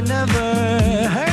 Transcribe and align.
I 0.00 0.02
never 0.02 1.08
heard. 1.10 1.29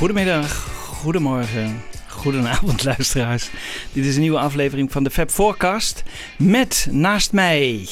Goedemiddag, 0.00 0.66
goedemorgen, 0.86 1.82
goedenavond 2.08 2.84
luisteraars. 2.90 3.50
Dit 3.92 4.04
is 4.04 4.14
een 4.14 4.20
nieuwe 4.20 4.38
aflevering 4.38 4.92
van 4.92 5.04
de 5.04 5.10
Fab 5.10 5.30
Forecast 5.30 6.02
met 6.38 6.88
naast 6.90 7.32
mij 7.32 7.88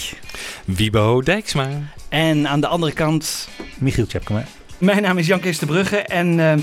Wiebo 0.65 1.23
Dijksma. 1.23 1.69
en 2.09 2.49
aan 2.49 2.61
de 2.61 2.67
andere 2.67 2.93
kant 2.93 3.49
Michiel 3.79 4.07
Tjepkema. 4.07 4.45
Mijn 4.79 5.03
naam 5.03 5.19
is 5.19 5.27
Jan 5.27 5.41
Kees 5.41 5.59
de 5.59 5.67
Brugge 5.67 5.97
en 5.97 6.41
eh, 6.41 6.55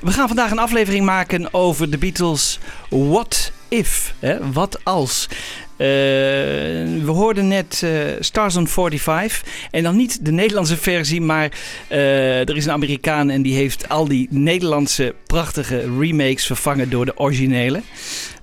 we 0.00 0.10
gaan 0.10 0.26
vandaag 0.26 0.50
een 0.50 0.58
aflevering 0.58 1.04
maken 1.04 1.54
over 1.54 1.90
de 1.90 1.98
Beatles 1.98 2.58
What 2.88 3.52
If, 3.68 4.14
hè? 4.18 4.52
wat 4.52 4.84
als. 4.84 5.28
Eh, 5.76 5.86
we 5.86 7.10
hoorden 7.10 7.48
net 7.48 7.82
eh, 7.82 7.90
Stars 8.18 8.56
on 8.56 8.68
45 8.68 9.44
en 9.70 9.82
dan 9.82 9.96
niet 9.96 10.24
de 10.24 10.32
Nederlandse 10.32 10.76
versie, 10.76 11.20
maar 11.20 11.52
eh, 11.88 12.48
er 12.48 12.56
is 12.56 12.64
een 12.64 12.72
Amerikaan 12.72 13.30
en 13.30 13.42
die 13.42 13.54
heeft 13.54 13.88
al 13.88 14.08
die 14.08 14.26
Nederlandse 14.30 15.14
prachtige 15.26 15.98
remakes 15.98 16.46
vervangen 16.46 16.90
door 16.90 17.04
de 17.04 17.18
originele. 17.18 17.82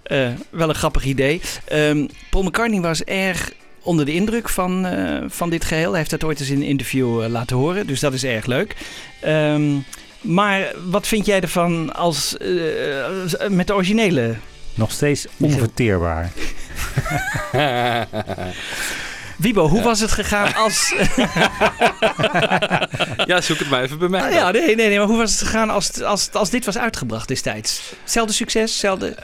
Eh, 0.04 0.30
wel 0.50 0.70
een 0.70 0.76
grappig 0.76 1.04
idee. 1.04 1.42
Ehm, 1.66 2.08
Paul 2.30 2.44
McCartney 2.44 2.82
was 2.82 3.04
erg 3.04 3.52
onder 3.82 4.06
de 4.06 4.14
indruk 4.14 4.50
van, 4.50 4.86
eh, 4.86 5.24
van 5.28 5.50
dit 5.50 5.66
geheel. 5.66 5.90
Hij 5.90 5.98
heeft 5.98 6.10
dat 6.10 6.24
ooit 6.24 6.40
eens 6.40 6.50
in 6.50 6.58
een 6.58 6.68
interview 6.68 7.28
laten 7.28 7.58
horen, 7.58 7.88
dus 7.88 8.00
dat 8.00 8.14
is 8.14 8.24
erg 8.24 8.46
leuk. 8.46 8.76
Ehm, 9.20 9.76
maar 10.22 10.74
wat 10.90 11.08
vind 11.08 11.26
jij 11.26 11.42
ervan 11.42 11.96
als, 11.96 12.38
met 13.50 13.68
de 13.68 13.74
originele? 13.74 14.36
Nog 14.74 14.92
steeds 14.92 15.28
onverteerbaar. 15.38 16.32
Wiebo, 19.38 19.68
hoe 19.68 19.82
was 19.82 20.00
het 20.00 20.12
gegaan 20.12 20.54
als... 20.56 20.94
Ja, 23.26 23.42
zoek 23.42 23.60
het 23.60 23.70
maar 23.70 23.84
even 23.84 23.98
bij 24.00 24.08
mij. 24.08 24.22
Ah, 24.22 24.32
ja, 24.34 24.52
nee, 24.52 24.76
nee, 24.76 24.88
nee, 24.88 24.98
maar 24.98 25.08
hoe 25.08 25.18
was 25.18 25.32
het 25.32 25.40
gegaan 25.40 25.70
als, 25.70 26.02
als, 26.02 26.32
als 26.32 26.50
dit 26.50 26.66
was 26.66 26.78
uitgebracht 26.78 27.28
destijds? 27.28 27.82
Hetzelfde 28.04 28.34
succes, 28.34 28.72
hetzelfde... 28.72 29.16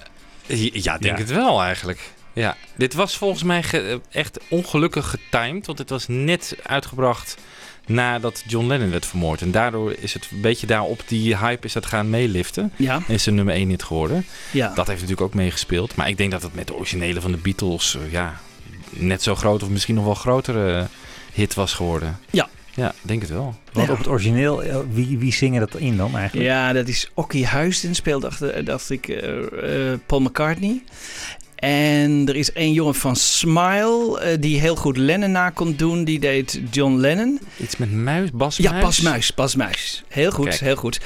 Ja, 0.74 0.98
denk 0.98 1.18
Ja. 1.18 1.24
het 1.24 1.32
wel 1.32 1.62
eigenlijk. 1.62 2.12
Ja, 2.34 2.56
dit 2.76 2.94
was 2.94 3.18
volgens 3.18 3.44
mij 3.44 3.64
ge- 3.64 4.02
echt 4.12 4.40
ongelukkig 4.50 5.10
getimed, 5.10 5.66
want 5.66 5.78
het 5.78 5.90
was 5.90 6.08
net 6.08 6.56
uitgebracht 6.64 7.38
nadat 7.86 8.44
John 8.48 8.68
Lennon 8.68 8.92
werd 8.92 9.06
vermoord. 9.06 9.42
En 9.42 9.52
daardoor 9.52 9.94
is 10.00 10.14
het 10.14 10.28
een 10.32 10.42
beetje 10.42 10.68
daarop 10.68 11.02
die 11.08 11.38
hype 11.38 11.66
is 11.66 11.74
dat 11.74 11.86
gaan 11.86 12.10
meeliften. 12.10 12.72
Ja, 12.76 12.96
En 13.08 13.14
is 13.14 13.26
er 13.26 13.34
nummer 13.34 13.54
1 13.54 13.70
hit 13.70 13.84
geworden. 13.84 14.26
ja. 14.52 14.68
Dat 14.68 14.88
heeft 14.88 15.02
natuurlijk 15.02 15.28
ook 15.28 15.34
meegespeeld. 15.34 15.96
Maar 15.96 16.08
ik 16.08 16.18
denk 16.18 16.32
dat 16.32 16.42
het 16.42 16.56
met 16.56 16.68
de 16.68 16.76
originele 16.76 17.22
van 17.22 17.32
de 17.32 17.38
Beatles 17.38 17.96
eh, 17.96 18.12
ja, 18.12 18.40
net 18.94 19.24
zo 19.24 19.36
groot 19.36 19.64
of 19.64 19.70
misschien 19.70 19.96
nog 19.96 20.06
wel 20.06 20.14
grotere 20.14 20.78
eh, 20.78 20.86
hit 21.34 21.54
was 21.54 21.74
geworden. 21.74 22.20
Ja. 22.30 22.50
Ja, 22.76 22.94
denk 23.02 23.22
het 23.22 23.30
wel. 23.32 23.56
Want 23.74 23.88
Ja. 23.88 23.92
op 23.94 23.98
het 23.98 24.08
origineel, 24.08 24.64
eh, 24.64 24.78
wie, 24.92 25.18
wie 25.18 25.34
zingen 25.34 25.60
dat 25.60 25.76
in 25.76 25.98
dan 25.98 26.16
eigenlijk? 26.18 26.48
Ja, 26.48 26.74
dat 26.74 26.88
is 26.88 27.10
Okkie 27.14 27.46
Huisden 27.46 27.96
speelt, 27.96 28.22
dacht, 28.22 28.66
dacht 28.66 28.90
ik, 28.90 29.08
eh, 29.08 29.92
eh, 29.92 30.00
Paul 30.06 30.22
McCartney. 30.22 30.84
En 31.56 32.24
er 32.28 32.36
is 32.36 32.50
een 32.54 32.74
jongen 32.74 32.96
van 32.96 33.16
Smile 33.16 34.20
eh, 34.20 34.38
die 34.40 34.60
heel 34.60 34.76
goed 34.76 34.98
Lennon 34.98 35.32
na 35.32 35.50
kon 35.50 35.76
doen. 35.76 36.04
Die 36.04 36.20
deed 36.20 36.62
John 36.72 36.96
Lennon. 36.98 37.40
Iets 37.58 37.78
met 37.78 37.92
muis, 37.92 38.30
Bas 38.32 38.58
Ja, 38.58 38.72
Muis? 38.72 38.84
Bas 38.84 39.02
Muis, 39.02 39.34
Bas 39.34 39.56
Muis. 39.56 40.04
Heel 40.08 40.32
goed, 40.32 40.48
Kijk. 40.48 40.60
heel 40.60 40.76
goed. 40.76 41.00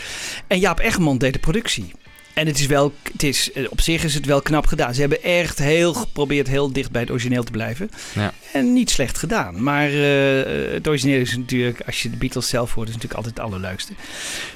En 0.47 0.59
Jaap 0.59 0.79
Egmond 0.79 1.19
deed 1.19 1.33
de 1.33 1.39
productie. 1.39 1.91
En 2.37 2.47
het 2.47 2.59
is 2.59 2.65
wel, 2.65 2.93
het 3.11 3.23
is, 3.23 3.51
eh, 3.51 3.63
op 3.69 3.81
zich 3.81 4.03
is 4.03 4.13
het 4.13 4.25
wel 4.25 4.41
knap 4.41 4.65
gedaan. 4.65 4.93
Ze 4.93 4.99
hebben 4.99 5.23
echt 5.23 5.57
heel 5.59 5.93
geprobeerd 5.93 6.47
heel 6.47 6.71
dicht 6.71 6.91
bij 6.91 7.01
het 7.01 7.11
origineel 7.11 7.43
te 7.43 7.51
blijven. 7.51 7.89
Ja. 8.13 8.33
En 8.53 8.73
niet 8.73 8.89
slecht 8.89 9.17
gedaan. 9.17 9.63
Maar 9.63 9.87
eh, 9.89 10.73
het 10.73 10.87
origineel 10.87 11.19
is 11.19 11.37
natuurlijk, 11.37 11.81
als 11.85 12.01
je 12.01 12.09
de 12.09 12.17
Beatles 12.17 12.49
zelf 12.49 12.73
hoort, 12.73 12.87
is 12.87 12.93
natuurlijk 12.95 13.19
altijd 13.25 13.37
het 13.37 13.45
allerleukste. 13.45 13.93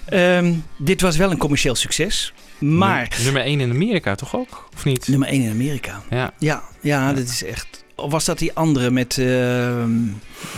Ehm, 0.06 0.54
dit 0.78 1.02
was 1.02 1.18
wel 1.18 1.32
een 1.32 1.38
commercieel 1.38 1.76
succes. 1.76 2.34
Maar 2.58 3.08
Nu- 3.18 3.24
Nummer 3.24 3.46
1 3.46 3.60
in 3.60 3.70
Amerika 3.72 4.16
toch 4.16 4.36
ook? 4.36 4.70
Of 4.76 4.86
niet? 4.86 5.08
nummer 5.08 5.28
1 5.28 5.42
in 5.44 5.50
Amerika. 5.52 6.02
Ja. 6.10 6.34
Ja, 6.40 6.64
ja, 6.82 7.14
dat 7.14 7.28
is 7.28 7.44
echt. 7.44 7.81
Of 7.96 8.12
was 8.12 8.26
dat 8.26 8.40
die 8.40 8.54
andere 8.54 8.92
met, 8.92 9.18
ehm, 9.18 10.04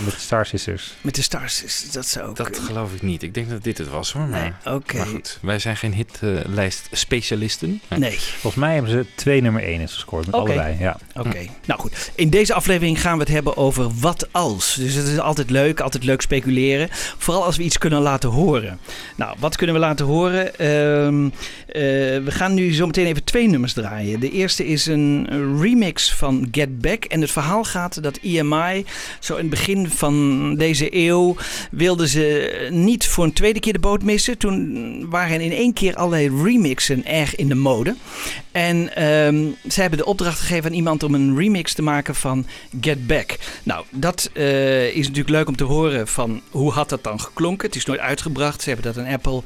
Met 0.04 0.14
Star 0.18 0.46
Sisters. 0.46 0.94
met 1.00 1.14
de 1.14 1.22
Stars? 1.22 1.64
Is 1.64 1.90
Dat 1.92 2.06
zou 2.06 2.28
ook. 2.28 2.36
Dat 2.36 2.58
geloof 2.58 2.94
ik 2.94 3.02
niet. 3.02 3.22
Ik 3.22 3.34
denk 3.34 3.50
dat 3.50 3.64
dit 3.64 3.78
het 3.78 3.88
was 3.88 4.12
hoor. 4.12 4.22
Maar, 4.26 4.40
Nee, 4.64 4.74
oké. 4.74 4.96
maar 4.96 5.06
goed, 5.06 5.38
wij 5.42 5.58
zijn 5.58 5.76
geen 5.76 5.92
hitlijst 5.94 6.88
specialisten. 6.92 7.80
Nee. 7.96 8.18
Volgens 8.18 8.54
mij 8.62 8.72
hebben 8.74 8.90
ze 8.90 9.06
twee 9.14 9.40
nummer 9.42 9.62
1 9.68 9.88
gescoord 9.88 10.26
met 10.26 10.34
allebei. 10.34 10.76
Ja. 10.78 10.96
Oké, 11.14 11.46
nou 11.66 11.80
goed. 11.80 12.10
In 12.14 12.30
deze 12.30 12.54
aflevering 12.54 13.00
gaan 13.00 13.14
we 13.14 13.20
het 13.22 13.32
hebben 13.32 13.56
over 13.56 13.90
wat 14.00 14.28
als. 14.32 14.74
Dus 14.74 14.94
het 14.94 15.06
is 15.06 15.18
altijd 15.18 15.50
leuk, 15.50 15.80
altijd 15.80 16.04
leuk 16.04 16.20
speculeren. 16.20 16.88
Vooral 17.18 17.44
als 17.44 17.56
we 17.56 17.62
iets 17.62 17.78
kunnen 17.78 18.00
laten 18.00 18.30
horen. 18.30 18.78
Nou, 19.16 19.36
wat 19.38 19.56
kunnen 19.56 19.74
we 19.74 19.80
laten 19.80 20.06
horen? 20.06 20.58
Ehm, 20.58 21.26
eh, 21.26 21.82
we 22.24 22.30
gaan 22.30 22.54
nu 22.54 22.74
zo 22.74 22.86
meteen 22.86 23.06
even 23.06 23.24
twee 23.24 23.48
nummers 23.48 23.72
draaien. 23.72 24.20
De 24.20 24.30
eerste 24.30 24.66
is 24.66 24.86
een 24.86 25.28
remix 25.60 26.12
van 26.14 26.48
Get 26.52 26.80
Back. 26.80 27.04
En 27.04 27.20
het 27.20 27.30
verhaal 27.34 27.64
gaat 27.64 28.02
dat 28.02 28.18
EMI, 28.22 28.84
zo 29.20 29.32
in 29.32 29.40
het 29.40 29.50
begin 29.50 29.90
van 29.90 30.54
deze 30.54 30.96
eeuw, 30.96 31.36
wilden 31.70 32.08
ze 32.08 32.68
niet 32.70 33.06
voor 33.06 33.24
een 33.24 33.32
tweede 33.32 33.60
keer 33.60 33.72
de 33.72 33.78
boot 33.78 34.02
missen. 34.02 34.38
Toen 34.38 35.10
waren 35.10 35.40
in 35.40 35.52
één 35.52 35.72
keer 35.72 35.94
allerlei 35.94 36.42
remixen 36.42 37.06
erg 37.06 37.34
in 37.34 37.48
de 37.48 37.54
mode. 37.54 37.94
En 38.54 38.96
ehm, 38.96 39.44
ze 39.68 39.80
hebben 39.80 39.98
de 39.98 40.04
opdracht 40.04 40.40
gegeven 40.40 40.70
aan 40.70 40.76
iemand 40.76 41.02
om 41.02 41.14
een 41.14 41.36
remix 41.36 41.74
te 41.74 41.82
maken 41.82 42.14
van 42.14 42.46
Get 42.80 43.06
Back. 43.06 43.36
Nou, 43.62 43.84
dat 43.90 44.30
eh, 44.32 44.86
is 44.86 45.06
natuurlijk 45.06 45.28
leuk 45.28 45.48
om 45.48 45.56
te 45.56 45.64
horen 45.64 46.08
van 46.08 46.40
hoe 46.50 46.72
had 46.72 46.88
dat 46.88 47.04
dan 47.04 47.20
geklonken. 47.20 47.66
Het 47.66 47.76
is 47.76 47.84
nooit 47.84 48.00
uitgebracht. 48.00 48.62
Ze 48.62 48.70
hebben 48.70 48.94
dat 48.94 49.04
aan 49.04 49.12
Apple 49.12 49.42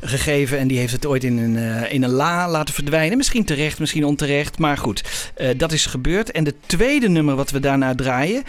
gegeven 0.00 0.58
en 0.58 0.68
die 0.68 0.78
heeft 0.78 0.92
het 0.92 1.06
ooit 1.06 1.24
in 1.24 1.38
een, 1.38 1.56
eh, 1.56 1.92
in 1.92 2.02
een 2.02 2.10
la 2.10 2.48
laten 2.48 2.74
verdwijnen. 2.74 3.16
Misschien 3.16 3.44
terecht, 3.44 3.78
misschien 3.78 4.04
onterecht. 4.04 4.58
Maar 4.58 4.78
goed, 4.78 5.04
eh, 5.34 5.48
dat 5.56 5.72
is 5.72 5.86
gebeurd. 5.86 6.30
En 6.30 6.44
de 6.44 6.54
tweede 6.66 7.08
nummer 7.08 7.21
wat 7.24 7.50
we 7.50 7.60
daarna 7.60 7.94
draaien 7.94 8.42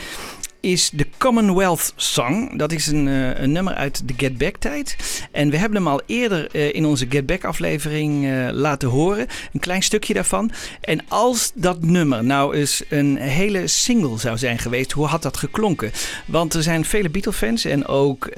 is 0.63 0.89
de 0.89 1.07
Commonwealth 1.17 1.93
Song. 1.95 2.57
Dat 2.57 2.71
is 2.71 2.87
een, 2.87 3.07
eh, 3.07 3.39
een 3.41 3.51
nummer 3.51 3.73
uit 3.73 4.07
de 4.07 4.13
Get 4.17 4.37
Back 4.37 4.57
tijd. 4.57 4.95
En 5.31 5.49
we 5.49 5.57
hebben 5.57 5.77
hem 5.77 5.87
al 5.87 6.01
eerder 6.05 6.47
eh, 6.51 6.73
in 6.73 6.85
onze 6.85 7.05
Get 7.09 7.25
Back 7.25 7.43
aflevering 7.43 8.25
eh, 8.25 8.47
laten 8.51 8.89
horen. 8.89 9.27
Een 9.53 9.59
klein 9.59 9.83
stukje 9.83 10.13
daarvan. 10.13 10.51
En 10.81 11.01
als 11.07 11.51
dat 11.55 11.83
nummer 11.85 12.23
nou 12.23 12.55
eens 12.55 12.83
een 12.89 13.17
hele 13.17 13.67
single 13.67 14.19
zou 14.19 14.37
zijn 14.37 14.59
geweest, 14.59 14.91
hoe 14.91 15.05
had 15.05 15.21
dat 15.21 15.37
geklonken? 15.37 15.91
Want 16.25 16.53
er 16.53 16.63
zijn 16.63 16.85
vele 16.85 17.09
Beatle-fans 17.09 17.65
en 17.65 17.85
ook 17.85 18.31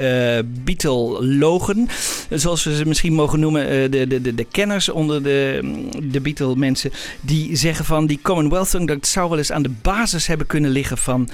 Beatle-logen, 0.64 1.88
zoals 2.30 2.64
we 2.64 2.76
ze 2.76 2.86
misschien 2.86 3.14
mogen 3.14 3.40
noemen, 3.40 3.92
de, 3.92 4.08
de, 4.08 4.22
de, 4.22 4.36
de 4.36 4.46
kenners 4.52 4.90
onder 4.90 5.24
de, 5.24 5.60
de 6.04 6.22
Beatle-mensen, 6.22 6.92
die 7.22 7.56
zeggen 7.56 7.86
van 7.86 8.06
die 8.06 8.20
Commonwealth 8.22 8.68
Song, 8.68 8.86
dat 8.86 9.08
zou 9.08 9.30
wel 9.30 9.38
eens 9.38 9.52
aan 9.52 9.64
de 9.64 9.74
basis 9.82 10.28
hebben 10.28 10.48
kunnen 10.48 10.72
liggen 10.72 10.98
van 10.98 11.30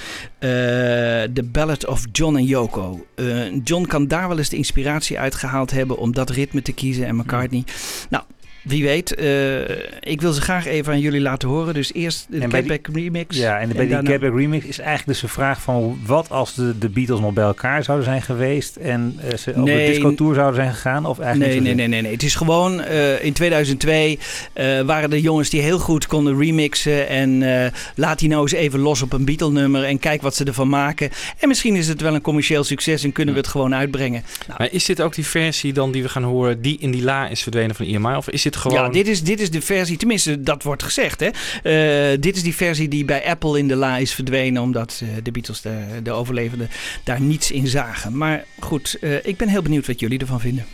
The 1.34 1.44
Ballad 1.52 1.86
of 1.88 2.06
John 2.12 2.36
en 2.36 2.46
Yoko. 2.46 3.06
Eh, 3.16 3.26
John 3.64 3.86
kan 3.86 4.08
daar 4.08 4.28
wel 4.28 4.38
eens 4.38 4.50
de 4.50 4.58
inspiratie 4.58 5.20
uitgehaald 5.20 5.72
hebben 5.72 5.98
om 5.98 6.14
dat 6.14 6.30
ritme 6.30 6.62
te 6.62 6.72
kiezen 6.72 7.06
en 7.06 7.16
McCartney. 7.16 7.64
Nou, 8.10 8.24
wie 8.64 8.84
weet. 8.84 9.16
eh, 9.16 9.60
ik 10.00 10.22
wil 10.22 10.32
ze 10.32 10.42
graag 10.42 10.66
even 10.66 10.94
aan 10.94 11.00
jullie 11.00 11.22
laten 11.22 11.50
horen. 11.50 11.74
Dus 11.74 11.94
eerst 11.94 12.26
de 12.30 12.40
En 12.40 12.50
bij 12.50 12.60
Get 12.64 12.68
Back 12.84 12.96
remix. 12.96 13.38
Ja, 13.38 13.60
en 13.60 13.70
bij 13.76 13.88
die 13.88 14.30
remix 14.30 14.66
is 14.66 14.80
eigenlijk 14.80 15.08
dus 15.08 15.20
de 15.20 15.28
vraag 15.28 15.62
van 15.62 16.00
wat 16.06 16.30
als 16.30 16.54
de, 16.56 16.78
de 16.78 16.90
Beatles 16.90 17.20
nog 17.20 17.34
bij 17.34 17.44
elkaar 17.44 17.84
zouden 17.84 18.06
zijn 18.08 18.22
geweest 18.22 18.76
en 18.76 19.20
eh, 19.30 19.38
ze 19.38 19.50
op 19.56 19.66
Nee. 19.66 19.86
de 19.86 19.92
disco 19.92 20.16
tour 20.16 20.36
zouden 20.36 20.56
zijn 20.56 20.74
gegaan? 20.74 21.06
Of 21.06 21.20
eigenlijk 21.20 21.52
Nee, 21.52 21.62
nee, 21.62 21.74
nee, 21.74 21.88
nee, 21.88 22.02
nee. 22.02 22.12
Het 22.12 22.24
is 22.24 22.36
gewoon 22.36 22.82
eh, 22.82 23.24
in 23.24 23.34
2002 23.34 24.20
eh, 24.54 24.82
waren 24.82 25.12
er 25.12 25.18
jongens 25.20 25.50
die 25.50 25.62
heel 25.62 25.80
goed 25.80 26.08
konden 26.08 26.38
remixen. 26.40 27.08
En 27.08 27.64
eh, 27.64 27.72
laat 27.96 28.20
die 28.20 28.30
nou 28.30 28.42
eens 28.42 28.52
even 28.52 28.80
los 28.80 29.02
op 29.02 29.14
een 29.14 29.26
Beatle-nummer 29.26 29.84
en 29.84 30.00
kijk 30.00 30.22
wat 30.22 30.36
ze 30.36 30.44
ervan 30.44 30.70
maken. 30.70 31.10
En 31.40 31.48
misschien 31.48 31.76
is 31.76 31.88
het 31.88 32.02
wel 32.02 32.14
een 32.16 32.22
commercieel 32.22 32.64
succes 32.64 33.04
en 33.04 33.12
kunnen 33.12 33.34
we 33.34 33.40
het 33.40 33.50
gewoon 33.50 33.76
uitbrengen. 33.76 34.24
Maar 34.58 34.68
is 34.72 34.86
dit 34.86 35.02
ook 35.02 35.16
die 35.16 35.26
versie 35.26 35.74
dan 35.74 35.92
die 35.92 36.02
we 36.04 36.10
gaan 36.10 36.24
horen, 36.24 36.62
die 36.62 36.78
in 36.80 36.92
die 36.92 37.04
la 37.04 37.28
is 37.28 37.42
verdwenen 37.42 37.76
van 37.76 37.86
EMI? 37.86 38.16
Of 38.16 38.30
is 38.30 38.42
dit 38.42 38.51
gewoon... 38.56 38.84
Ja, 38.84 38.90
dit 38.90 39.08
is, 39.08 39.24
dit 39.24 39.40
is 39.40 39.52
de 39.52 39.62
versie, 39.62 39.98
tenminste 39.98 40.42
dat 40.42 40.64
wordt 40.64 40.84
gezegd. 40.84 41.20
Hè? 41.20 41.30
Eh, 41.64 42.18
dit 42.20 42.36
is 42.36 42.44
die 42.44 42.56
versie 42.56 42.88
die 42.88 43.06
bij 43.06 43.26
Apple 43.26 43.58
in 43.58 43.68
de 43.68 43.76
la 43.76 43.98
is 43.98 44.14
verdwenen. 44.14 44.62
Omdat 44.62 45.02
eh, 45.04 45.10
de 45.24 45.32
Beatles, 45.32 45.62
de, 45.62 45.84
de 46.04 46.12
overlevenden, 46.12 46.70
daar 47.04 47.22
niets 47.22 47.52
in 47.52 47.68
zagen. 47.68 48.18
Maar 48.18 48.46
goed, 48.60 48.98
eh, 49.02 49.26
ik 49.26 49.38
ben 49.38 49.48
heel 49.48 49.62
benieuwd 49.62 49.88
wat 49.88 50.00
jullie 50.00 50.20
ervan 50.20 50.40
vinden. 50.40 50.66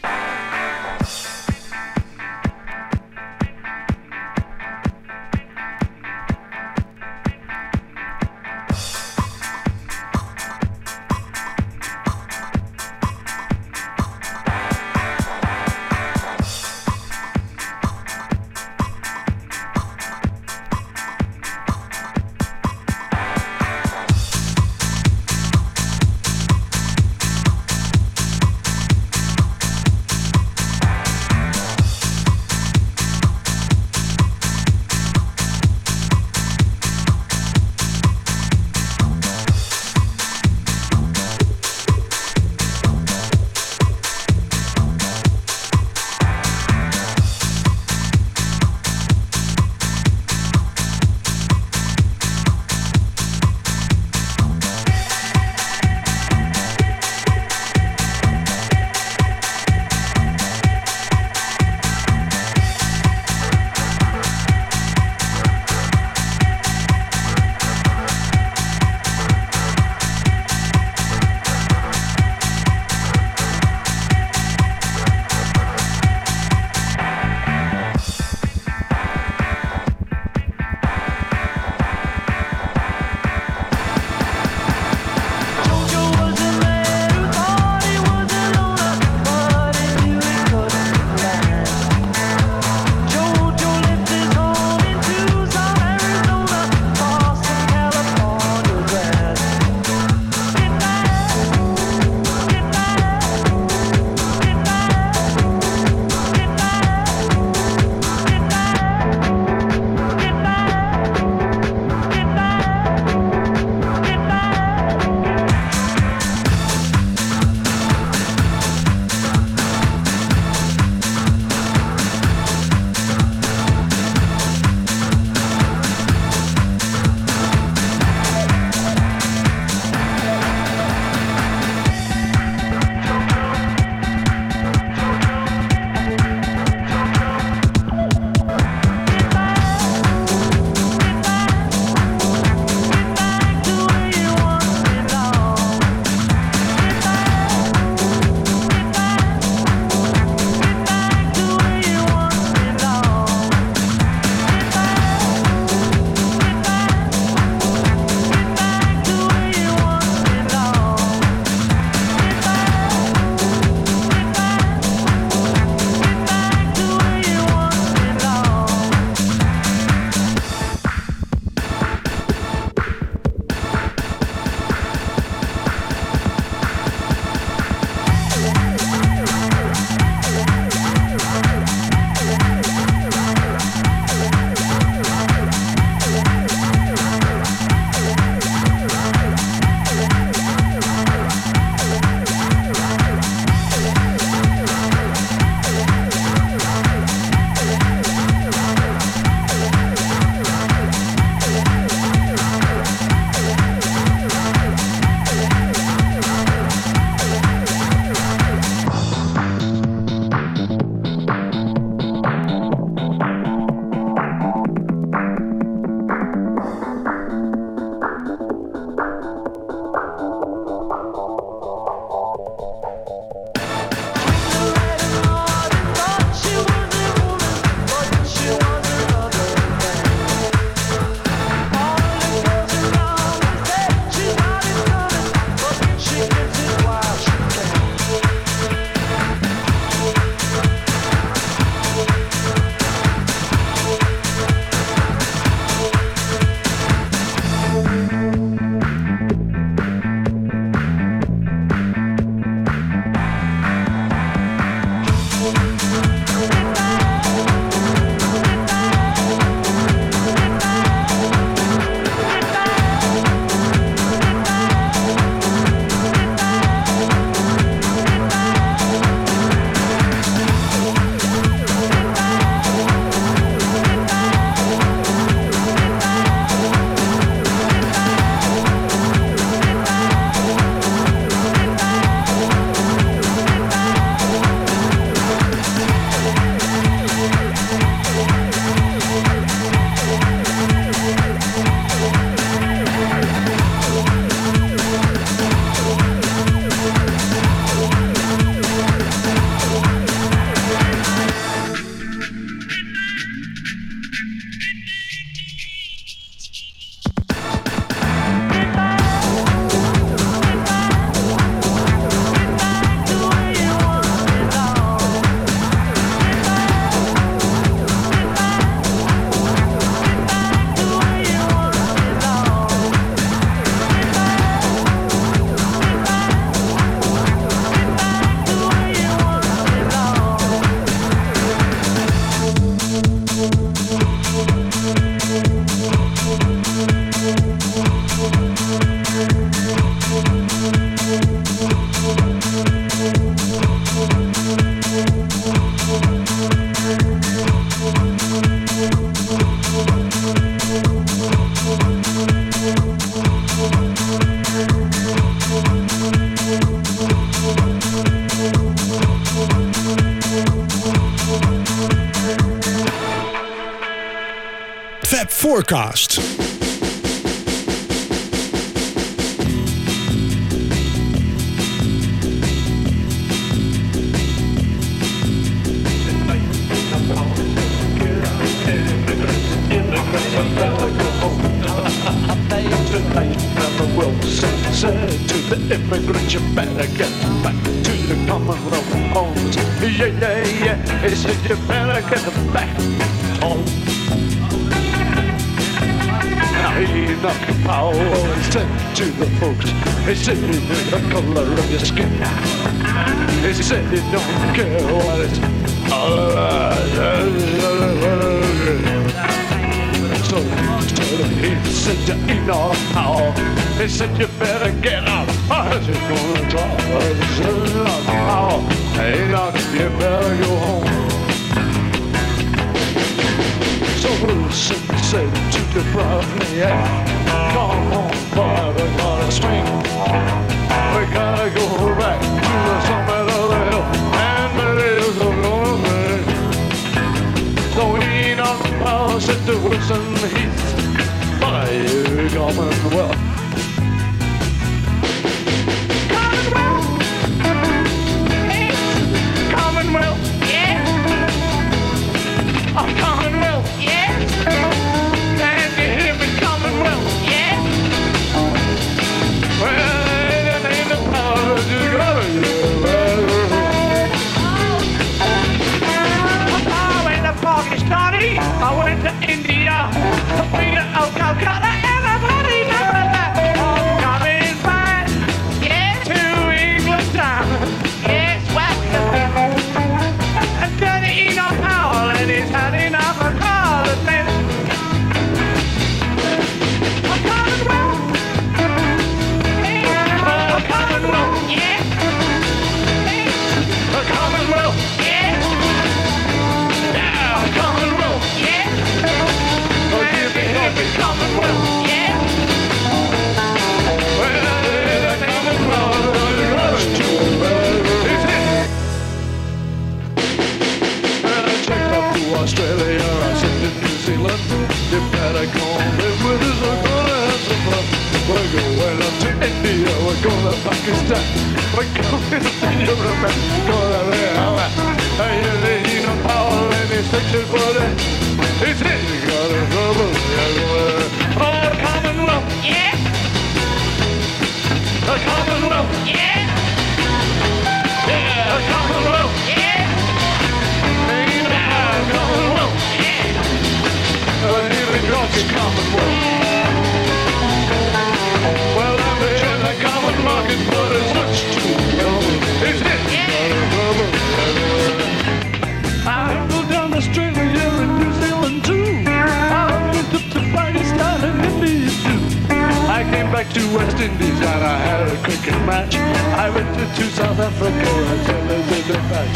Indies 564.20 564.42
and 564.42 564.64
I 564.64 564.78
had 564.78 565.08
a 565.08 565.18
cricket 565.22 565.54
match. 565.70 565.96
I 565.96 566.50
went 566.50 566.68
to, 566.76 566.86
to 566.98 567.04
South 567.12 567.40
Africa 567.40 567.90
and 568.12 568.26
celebrated 568.26 568.86
the 568.88 569.02
match. 569.14 569.36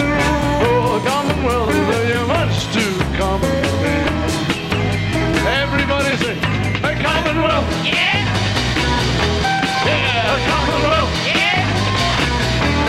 Oh, 0.65 0.98
Commonwealth, 1.06 1.70
there 1.70 2.08
you're 2.10 2.26
much 2.26 2.65
too 2.74 2.94
common 3.20 3.52
for 3.62 3.78
me. 3.84 3.96
Everybody 5.62 6.17
say, 6.17 6.34
a 6.82 6.91
Commonwealth, 6.98 7.70
yeah. 7.86 8.26
Yeah, 9.86 10.34
a 10.34 10.38
Commonwealth, 10.50 11.13
yeah. 11.30 11.70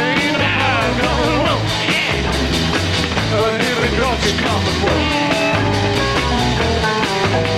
Ain't 0.00 0.40
a 0.40 0.56
Commonwealth, 1.02 1.66
yeah. 1.92 3.36
A 3.36 3.40
living 3.60 3.96
God's 4.00 4.32
Commonwealth. 4.40 5.08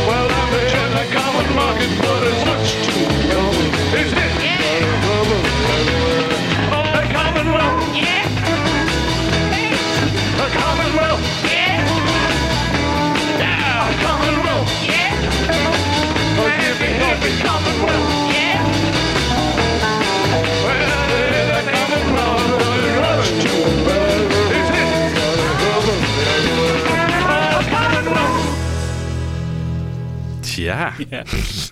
Well, 0.09 0.27
I'm 0.40 0.53
in 0.59 0.90
the 0.99 1.07
common 1.14 1.49
market, 1.55 1.90
but 2.03 2.20
it's 2.27 2.42
much 2.51 2.70
too 2.87 2.93
Oh, 5.66 5.94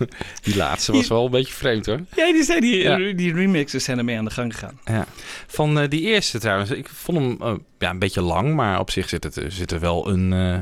die 0.42 0.57
laatste 0.57 0.92
was 0.92 1.09
wel 1.09 1.24
een 1.24 1.31
beetje 1.31 1.52
vreemd 1.52 1.87
hoor. 1.87 2.00
Ja, 2.16 2.33
die, 2.33 2.42
zijn 2.42 2.61
die, 2.61 2.76
Ja. 2.76 2.96
die 2.96 3.33
remixes 3.35 3.85
zijn 3.85 3.98
ermee 3.98 4.18
aan 4.18 4.24
de 4.24 4.31
gang 4.31 4.52
gegaan. 4.55 4.78
Ja. 4.85 5.07
Van 5.46 5.78
eh, 5.81 5.88
die 5.88 6.00
eerste 6.00 6.38
trouwens, 6.38 6.70
ik 6.70 6.88
vond 6.88 7.18
hem 7.18 7.37
eh, 7.40 7.55
ja, 7.78 7.90
een 7.90 7.98
beetje 7.98 8.22
lang, 8.22 8.55
maar 8.55 8.78
op 8.81 8.90
zich 8.90 9.09
zit, 9.09 9.24
het, 9.24 9.37
er 9.37 9.52
zit 9.52 9.70
er 9.70 9.81
wel 9.81 10.09
een 10.09 10.33
eh, 10.33 10.59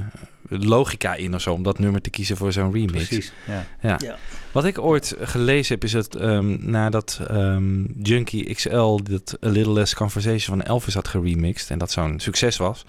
logica 0.49 1.14
in 1.14 1.35
of 1.35 1.40
zo 1.40 1.53
om 1.53 1.62
dat 1.62 1.79
nummer 1.79 2.01
te 2.01 2.11
kiezen 2.11 2.37
voor 2.37 2.53
zo'n 2.53 2.73
remix. 2.73 2.93
Precies, 3.07 3.33
ja. 3.47 3.66
Ja. 3.83 3.97
Ja. 4.03 4.16
Wat 4.53 4.64
ik 4.64 4.79
ooit 4.79 5.16
gelezen 5.21 5.75
heb, 5.75 5.85
is 5.85 5.93
dat 5.93 6.14
ehm, 6.14 6.71
nadat 6.71 7.21
ehm, 7.29 7.85
Junkie 8.03 8.55
XL 8.55 8.97
dat 9.03 9.37
A 9.47 9.49
Little 9.49 9.73
Less 9.73 9.95
Conversation 9.95 10.59
van 10.59 10.62
Elvis 10.66 10.95
had 10.95 11.09
geremixed 11.09 11.71
en 11.71 11.79
dat 11.79 11.90
zo'n 11.90 12.21
succes 12.21 12.57
was, 12.57 12.85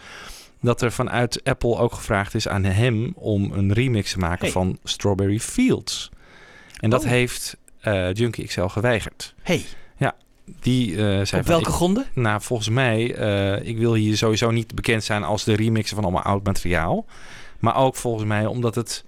dat 0.61 0.81
er 0.81 0.91
vanuit 0.91 1.43
Apple 1.43 1.77
ook 1.77 1.93
gevraagd 1.93 2.35
is 2.35 2.47
aan 2.47 2.63
hem 2.63 3.11
om 3.15 3.51
een 3.51 3.73
remix 3.73 4.11
te 4.11 4.17
maken 4.19 4.41
Hey. 4.43 4.51
van 4.51 4.77
Strawberry 4.83 5.39
Fields. 5.39 6.09
En 6.81 6.89
dat 6.89 7.03
Oh. 7.03 7.07
heeft 7.09 7.57
eh, 7.79 8.13
Junkie 8.13 8.47
XL 8.47 8.65
geweigerd. 8.65 9.33
Hey, 9.41 9.65
Die 10.61 10.91
eh, 10.91 10.97
zei 10.97 11.21
op 11.21 11.29
van, 11.29 11.43
welke 11.45 11.67
ik- 11.69 11.73
gronden? 11.75 12.05
nou, 12.13 12.41
volgens 12.41 12.69
mij, 12.69 13.15
eh, 13.15 13.67
ik 13.67 13.77
wil 13.77 13.93
hier 13.93 14.17
sowieso 14.17 14.51
niet 14.51 14.75
bekend 14.75 15.03
zijn 15.03 15.23
als 15.23 15.43
de 15.43 15.55
remixer 15.55 15.95
van 15.95 16.03
allemaal 16.03 16.21
oud 16.23 16.43
materiaal. 16.43 17.05
Maar 17.59 17.75
ook 17.75 17.95
volgens 17.95 18.25
mij 18.25 18.45
omdat 18.45 18.75
het 18.75 19.03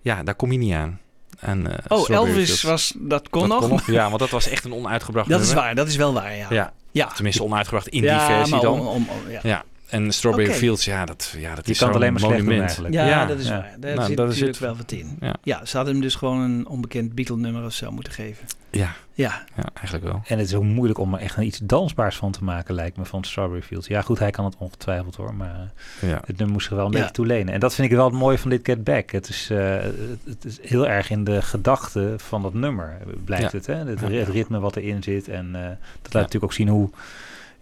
Ja, 0.00 0.22
daar 0.22 0.34
kom 0.34 0.52
je 0.52 0.58
niet 0.58 0.72
aan. 0.72 1.00
En, 1.38 1.66
Oh, 1.88 2.08
Elvis 2.10 2.62
was, 2.62 2.94
dat 2.96 3.28
kon 3.28 3.48
Dat 3.48 3.68
nog. 3.68 3.86
Ja, 3.86 4.06
want 4.08 4.18
dat 4.18 4.30
was 4.30 4.48
echt 4.48 4.64
een 4.64 4.74
onuitgebracht 4.84 5.28
Dat 5.28 5.40
is 5.40 5.52
waar, 5.52 5.74
dat 5.74 5.88
is 5.88 5.96
wel 5.96 6.12
waar, 6.12 6.36
ja. 6.36 6.46
Ja, 6.50 6.72
Ja. 6.90 7.06
tenminste 7.06 7.42
onuitgebracht 7.42 7.88
in 7.88 8.02
Ja, 8.02 8.26
die 8.26 8.36
versie 8.36 8.60
dan. 8.60 8.80
om- 8.80 8.86
om- 8.86 9.08
om- 9.08 9.30
ja. 9.30 9.40
Ja, 9.42 9.64
en 9.92 10.12
Strawberry. 10.12 10.52
Fields, 10.52 10.84
ja, 10.84 11.04
dat, 11.04 11.34
ja, 11.38 11.54
dat 11.54 11.66
Je 11.66 11.72
is 11.72 11.78
kan 11.78 11.92
alleen 11.92 12.10
maar 12.12 12.20
slecht 12.20 12.36
doen 12.36 12.44
monument. 12.44 12.68
eigenlijk. 12.68 12.94
Ja, 12.94 13.26
dat 13.26 13.38
is 13.38 13.46
ja. 13.46 13.50
waar. 13.52 13.76
Daar 13.80 13.94
Nou, 13.94 14.06
zit 14.08 14.16
dat 14.16 14.26
is 14.28 14.32
natuurlijk 14.40 14.58
het. 14.58 14.68
wel 14.68 14.76
wat 14.76 14.92
in. 14.92 15.16
Ja. 15.20 15.34
Ja, 15.42 15.64
ze 15.64 15.76
hadden 15.76 15.94
hem 15.94 16.02
dus 16.02 16.14
gewoon 16.14 16.40
een 16.40 16.66
onbekend 16.66 17.14
Beatle-nummer 17.14 17.64
of 17.64 17.72
zo 17.72 17.90
moeten 17.90 18.12
geven. 18.12 18.46
Ja, 18.70 18.92
Ja, 19.14 19.44
ja, 19.56 19.64
eigenlijk 19.74 20.04
wel. 20.12 20.22
En 20.26 20.38
het 20.38 20.46
is 20.48 20.54
ook 20.54 20.62
moeilijk 20.62 20.98
om 20.98 21.14
er 21.14 21.20
echt 21.20 21.36
iets 21.38 21.58
dansbaars 21.62 22.16
van 22.16 22.32
te 22.32 22.44
maken, 22.44 22.74
lijkt 22.74 22.96
me, 22.96 23.04
van 23.04 23.24
Strawberry 23.24 23.62
Fields. 23.62 23.86
Ja, 23.86 24.02
goed, 24.02 24.18
hij 24.18 24.30
kan 24.30 24.44
het 24.44 24.54
ongetwijfeld 24.58 25.16
hoor, 25.16 25.34
maar 25.34 25.72
Ja. 26.00 26.20
het 26.26 26.36
nummer 26.36 26.48
moest 26.48 26.70
er 26.70 26.76
wel 26.76 26.86
een 26.86 26.92
Ja. 26.92 26.98
beetje 26.98 27.12
toe 27.14 27.26
lenen. 27.26 27.54
En 27.54 27.60
dat 27.60 27.74
vind 27.74 27.90
ik 27.90 27.96
wel 27.96 28.04
het 28.04 28.14
mooie 28.14 28.38
van 28.38 28.50
dit 28.50 28.60
Get 28.62 28.84
Back. 28.84 29.10
Het 29.10 29.28
is, 29.28 29.50
eh, 29.50 29.76
het, 30.24 30.44
is 30.44 30.58
heel 30.62 30.88
erg 30.88 31.10
in 31.10 31.24
de 31.24 31.42
gedachte 31.42 32.14
van 32.16 32.42
dat 32.42 32.54
nummer, 32.54 32.96
blijft 33.24 33.52
Ja. 33.52 33.58
het. 33.58 33.66
Hè? 33.66 33.74
Het, 33.74 34.00
Ja. 34.00 34.08
het 34.10 34.28
ritme 34.28 34.60
wat 34.60 34.76
erin 34.76 35.02
zit. 35.02 35.28
En 35.28 35.46
eh, 35.54 35.62
dat 35.62 35.72
laat 36.02 36.12
Ja. 36.12 36.18
natuurlijk 36.18 36.44
ook 36.44 36.52
zien 36.52 36.68
hoe, 36.68 36.90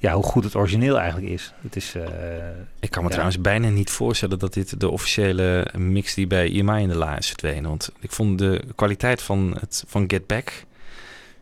ja, 0.02 0.12
hoe 0.14 0.22
goed 0.24 0.44
het 0.44 0.54
origineel 0.54 0.98
eigenlijk 0.98 1.32
is. 1.32 1.52
Het 1.62 1.76
is 1.76 1.94
eh, 1.94 2.02
Ik 2.80 2.90
kan 2.90 2.98
me 3.02 3.08
Ja. 3.08 3.14
trouwens 3.14 3.40
bijna 3.40 3.68
niet 3.68 3.90
voorstellen 3.90 4.38
dat 4.38 4.52
dit 4.54 4.80
de 4.80 4.88
officiële 4.90 5.66
mix 5.78 6.14
die 6.14 6.26
bij 6.26 6.50
EMI 6.52 6.82
in 6.82 6.88
de 6.88 6.96
la 6.96 7.18
is 7.18 7.26
verdwenen. 7.26 7.68
Want 7.70 7.92
ik 8.00 8.12
vond 8.12 8.38
de 8.38 8.62
kwaliteit 8.74 9.22
van, 9.22 9.56
het, 9.60 9.84
van 9.86 10.04
Get 10.06 10.26
Back 10.26 10.64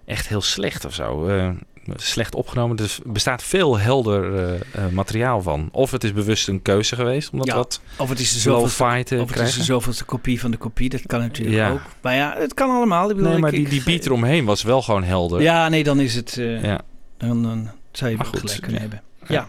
echt 0.04 0.28
heel 0.28 0.40
slecht 0.40 0.84
of 0.84 0.94
zo. 0.94 1.26
Eh, 1.28 1.48
slecht 1.96 2.34
opgenomen. 2.34 2.76
Dus 2.76 3.00
er 3.04 3.12
bestaat 3.12 3.42
veel 3.42 3.78
helder 3.78 4.34
eh, 4.72 4.86
materiaal 4.92 5.42
van. 5.42 5.68
Of 5.72 5.90
het 5.90 6.04
is 6.04 6.12
bewust 6.12 6.48
een 6.48 6.62
keuze 6.62 6.94
geweest 6.94 7.30
om 7.30 7.38
dat 7.38 7.46
Ja, 7.46 7.54
wat 7.54 7.80
of 7.96 8.08
het 8.08 8.18
is 8.20 8.32
de 8.32 8.38
zoveelste, 8.38 9.20
of 9.20 9.28
het 9.34 9.40
is 9.48 9.54
de 9.54 9.62
zoveelste 9.62 10.04
kopie 10.04 10.40
van 10.40 10.50
de 10.50 10.56
kopie. 10.56 10.88
Dat 10.88 11.02
kan 11.06 11.20
natuurlijk 11.20 11.56
Ja. 11.56 11.70
ook. 11.70 11.80
Maar 12.00 12.14
ja, 12.14 12.34
het 12.38 12.54
kan 12.54 12.70
allemaal. 12.70 13.10
Ik 13.10 13.16
bedoel, 13.16 13.30
Nee, 13.30 13.40
maar 13.40 13.52
ik- 13.52 13.58
die, 13.58 13.68
die 13.68 13.82
beat 13.82 14.06
eromheen 14.06 14.44
was 14.44 14.62
wel 14.62 14.82
gewoon 14.82 15.04
helder. 15.04 15.40
Ja, 15.42 15.68
nee, 15.68 15.84
dan 15.84 16.00
is 16.00 16.14
het... 16.14 16.36
eh, 16.38 16.62
Ja. 16.62 16.80
dan, 17.16 17.42
dan 17.42 17.70
zou 17.98 18.10
je 18.10 18.16
Maar 18.16 18.26
goed, 18.26 18.40
gelijk 18.40 18.60
kunnen 18.60 18.82
ja. 18.82 18.88
hebben. 18.88 19.02
Ja. 19.28 19.48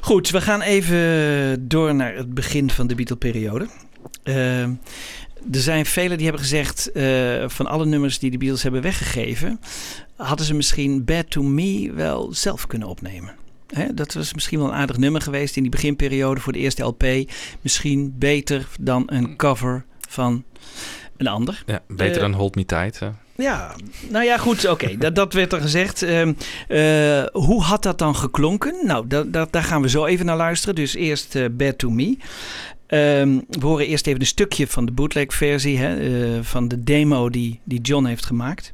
Goed, 0.00 0.30
we 0.30 0.40
gaan 0.40 0.60
even 0.60 1.68
door 1.68 1.94
naar 1.94 2.14
het 2.14 2.34
begin 2.34 2.70
van 2.70 2.86
de 2.86 2.94
Beatle-periode. 2.94 3.68
Eh, 4.22 4.62
er 5.52 5.60
zijn 5.60 5.86
velen 5.86 6.16
die 6.16 6.26
hebben 6.26 6.42
gezegd... 6.44 6.92
eh, 6.92 7.48
van 7.48 7.66
alle 7.66 7.86
nummers 7.86 8.18
die 8.18 8.30
de 8.30 8.38
Beatles 8.38 8.62
hebben 8.62 8.82
weggegeven... 8.82 9.60
hadden 10.16 10.46
ze 10.46 10.54
misschien 10.54 11.04
Bad 11.04 11.30
To 11.30 11.42
Me 11.42 11.92
wel 11.94 12.32
zelf 12.32 12.66
kunnen 12.66 12.88
opnemen. 12.88 13.34
Hè, 13.66 13.94
dat 13.94 14.14
was 14.14 14.34
misschien 14.34 14.58
wel 14.58 14.68
een 14.68 14.74
aardig 14.74 14.96
nummer 14.96 15.20
geweest 15.20 15.56
in 15.56 15.62
die 15.62 15.70
beginperiode 15.70 16.40
voor 16.40 16.52
de 16.52 16.58
eerste 16.58 16.82
LP. 16.82 17.04
Misschien 17.60 18.14
beter 18.18 18.68
dan 18.80 19.02
een 19.06 19.36
cover 19.36 19.84
van 20.08 20.44
een 21.18 21.26
ander. 21.26 21.62
Ja, 21.66 21.80
beter 21.88 22.14
Eh, 22.16 22.20
dan 22.20 22.32
Hold 22.32 22.54
Me 22.54 22.64
Tight. 22.64 23.00
Hè? 23.00 23.08
Ja, 23.36 23.74
nou 24.08 24.24
ja, 24.24 24.36
goed, 24.38 24.68
oké. 24.68 24.96
dat, 24.98 25.14
dat 25.14 25.32
werd 25.32 25.52
er 25.52 25.60
gezegd. 25.60 26.02
Ehm, 26.02 26.32
eh, 26.68 27.22
hoe 27.32 27.62
had 27.62 27.82
dat 27.82 27.98
dan 27.98 28.16
geklonken? 28.16 28.74
Nou, 28.82 29.06
da, 29.06 29.22
da- 29.22 29.46
daar 29.50 29.62
gaan 29.62 29.82
we 29.82 29.88
zo 29.88 30.04
even 30.04 30.26
naar 30.26 30.36
luisteren. 30.36 30.74
Dus 30.74 30.94
eerst 30.94 31.34
eh, 31.34 31.44
Bad 31.50 31.78
To 31.78 31.90
Me. 31.90 32.16
Ehm, 32.88 33.38
we 33.48 33.66
horen 33.66 33.86
eerst 33.86 34.06
even 34.06 34.20
een 34.20 34.26
stukje 34.26 34.66
van 34.66 34.86
de 34.86 34.92
bootleg-versie, 34.92 35.86
eh, 35.86 36.38
van 36.42 36.68
de 36.68 36.84
demo 36.84 37.30
die, 37.30 37.60
die 37.64 37.80
John 37.80 38.04
heeft 38.04 38.26
gemaakt. 38.26 38.70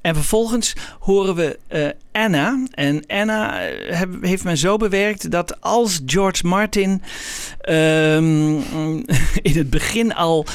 En 0.00 0.14
vervolgens 0.14 0.74
horen 0.98 1.34
we 1.34 1.58
eh, 1.68 1.88
Anna. 2.12 2.66
En 2.70 3.04
Anna 3.06 3.68
eh, 3.68 4.02
heeft 4.20 4.44
men 4.44 4.56
zo 4.56 4.76
bewerkt 4.76 5.30
dat 5.30 5.60
als 5.60 6.00
George 6.06 6.46
Martin 6.46 7.02
ehm, 7.60 8.54
in 9.50 9.56
het 9.56 9.70
begin 9.70 10.14
al 10.14 10.46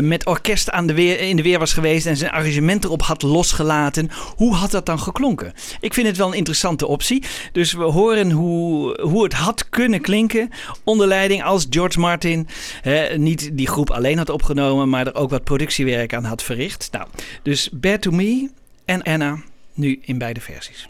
met 0.00 0.26
orkest 0.26 0.70
aan 0.70 0.86
de 0.86 0.94
weer, 0.94 1.20
in 1.20 1.36
de 1.36 1.42
weer 1.42 1.58
was 1.58 1.72
geweest 1.72 2.06
en 2.06 2.16
zijn 2.16 2.30
arrangement 2.30 2.84
erop 2.84 3.02
had 3.02 3.22
losgelaten, 3.22 4.10
hoe 4.36 4.54
had 4.54 4.70
dat 4.70 4.86
dan 4.86 4.98
geklonken? 4.98 5.52
Ik 5.80 5.94
vind 5.94 6.06
het 6.06 6.16
wel 6.16 6.28
een 6.28 6.36
interessante 6.36 6.86
optie. 6.86 7.22
Dus 7.52 7.72
we 7.72 7.84
horen 7.84 8.30
hoe, 8.30 9.00
hoe 9.00 9.24
het 9.24 9.32
had 9.32 9.68
kunnen 9.68 10.00
klinken 10.00 10.50
onder 10.84 11.06
leiding 11.06 11.44
als 11.44 11.66
George 11.70 12.00
Martin 12.00 12.37
hè, 12.80 13.18
niet 13.18 13.50
die 13.52 13.68
groep 13.68 13.90
alleen 13.90 14.18
had 14.18 14.30
opgenomen, 14.30 14.88
maar 14.88 15.06
er 15.06 15.14
ook 15.14 15.30
wat 15.30 15.44
productiewerk 15.44 16.14
aan 16.14 16.24
had 16.24 16.42
verricht. 16.42 16.88
Nou, 16.92 17.08
dus 17.42 17.70
Bad 17.72 18.00
to 18.00 18.10
Me 18.10 18.50
en 18.84 19.02
Anna 19.02 19.38
nu 19.74 19.98
in 20.02 20.18
beide 20.18 20.40
versies. 20.40 20.88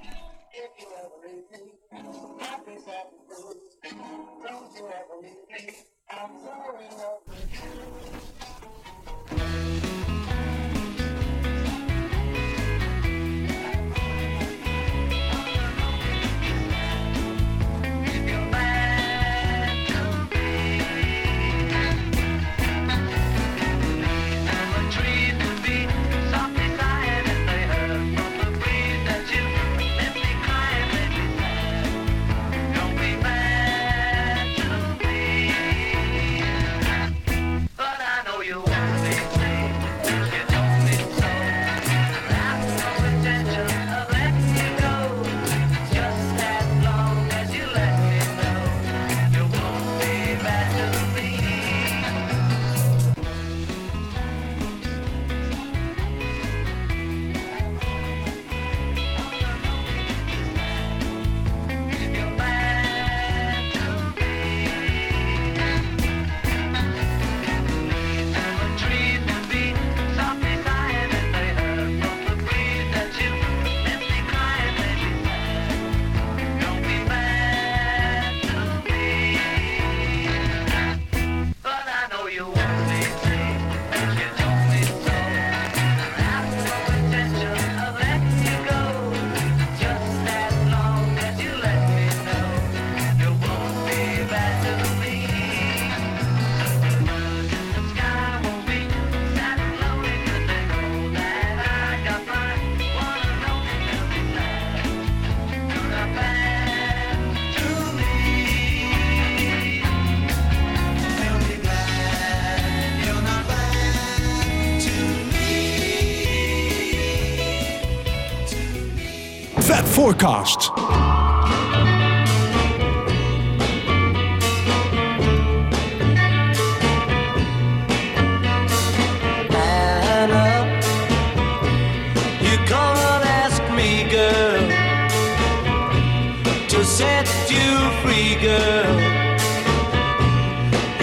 To 136.69 136.85
set 136.85 137.29
you 137.51 137.91
free, 138.01 138.35
girl. 138.41 139.01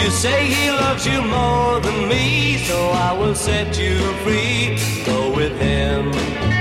You 0.02 0.10
say 0.10 0.48
he 0.48 0.72
loves 0.72 1.06
you 1.06 1.22
more 1.22 1.80
than 1.80 2.10
me, 2.10 2.58
so 2.66 2.90
I 2.90 3.12
will 3.14 3.36
set 3.36 3.78
you 3.78 4.00
free. 4.24 4.80
Go 5.06 5.36
with 5.36 5.56
him. 5.60 6.55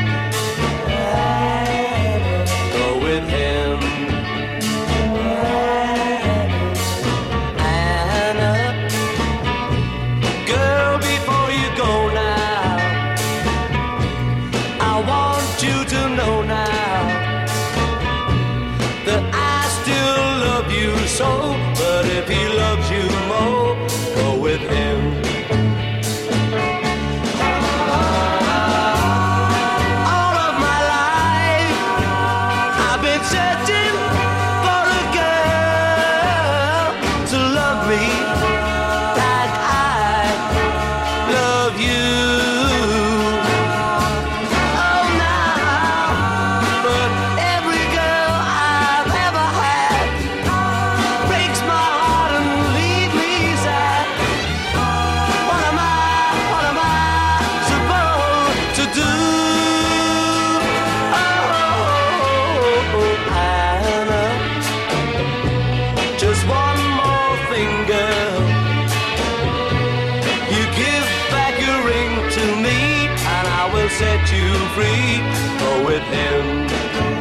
Set 73.98 74.32
you 74.32 74.52
free. 74.74 75.20
Go 75.60 75.84
with 75.86 76.02
him. 76.02 77.13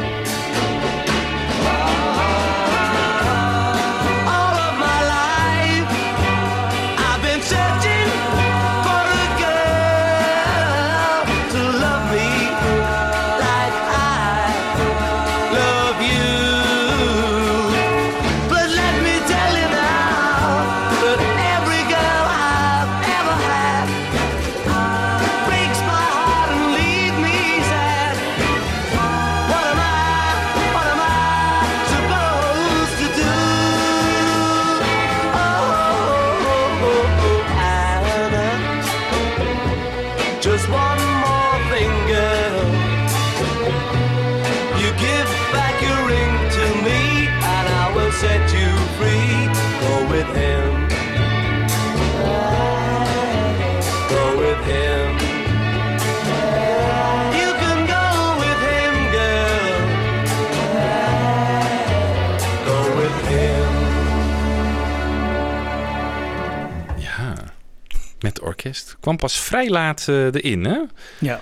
Kwam 69.04 69.16
pas 69.16 69.40
vrij 69.40 69.68
laat 69.68 70.08
eh, 70.08 70.24
erin, 70.24 70.64
hè? 70.64 70.78
Ja. 71.18 71.40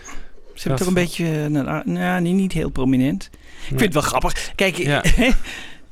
Ze 0.55 0.68
hebben 0.68 0.79
toch 0.79 0.87
een 0.87 1.03
beetje, 1.03 1.25
eh, 1.25 1.46
nou, 1.46 1.90
nou, 1.90 2.20
niet, 2.20 2.35
niet 2.35 2.53
heel 2.53 2.70
prominent. 2.70 3.31
Ik 3.33 3.68
vind 3.68 3.81
het 3.81 3.92
wel 3.92 4.03
grappig. 4.03 4.53
Kijk, 4.55 4.77
Ja. 4.77 5.03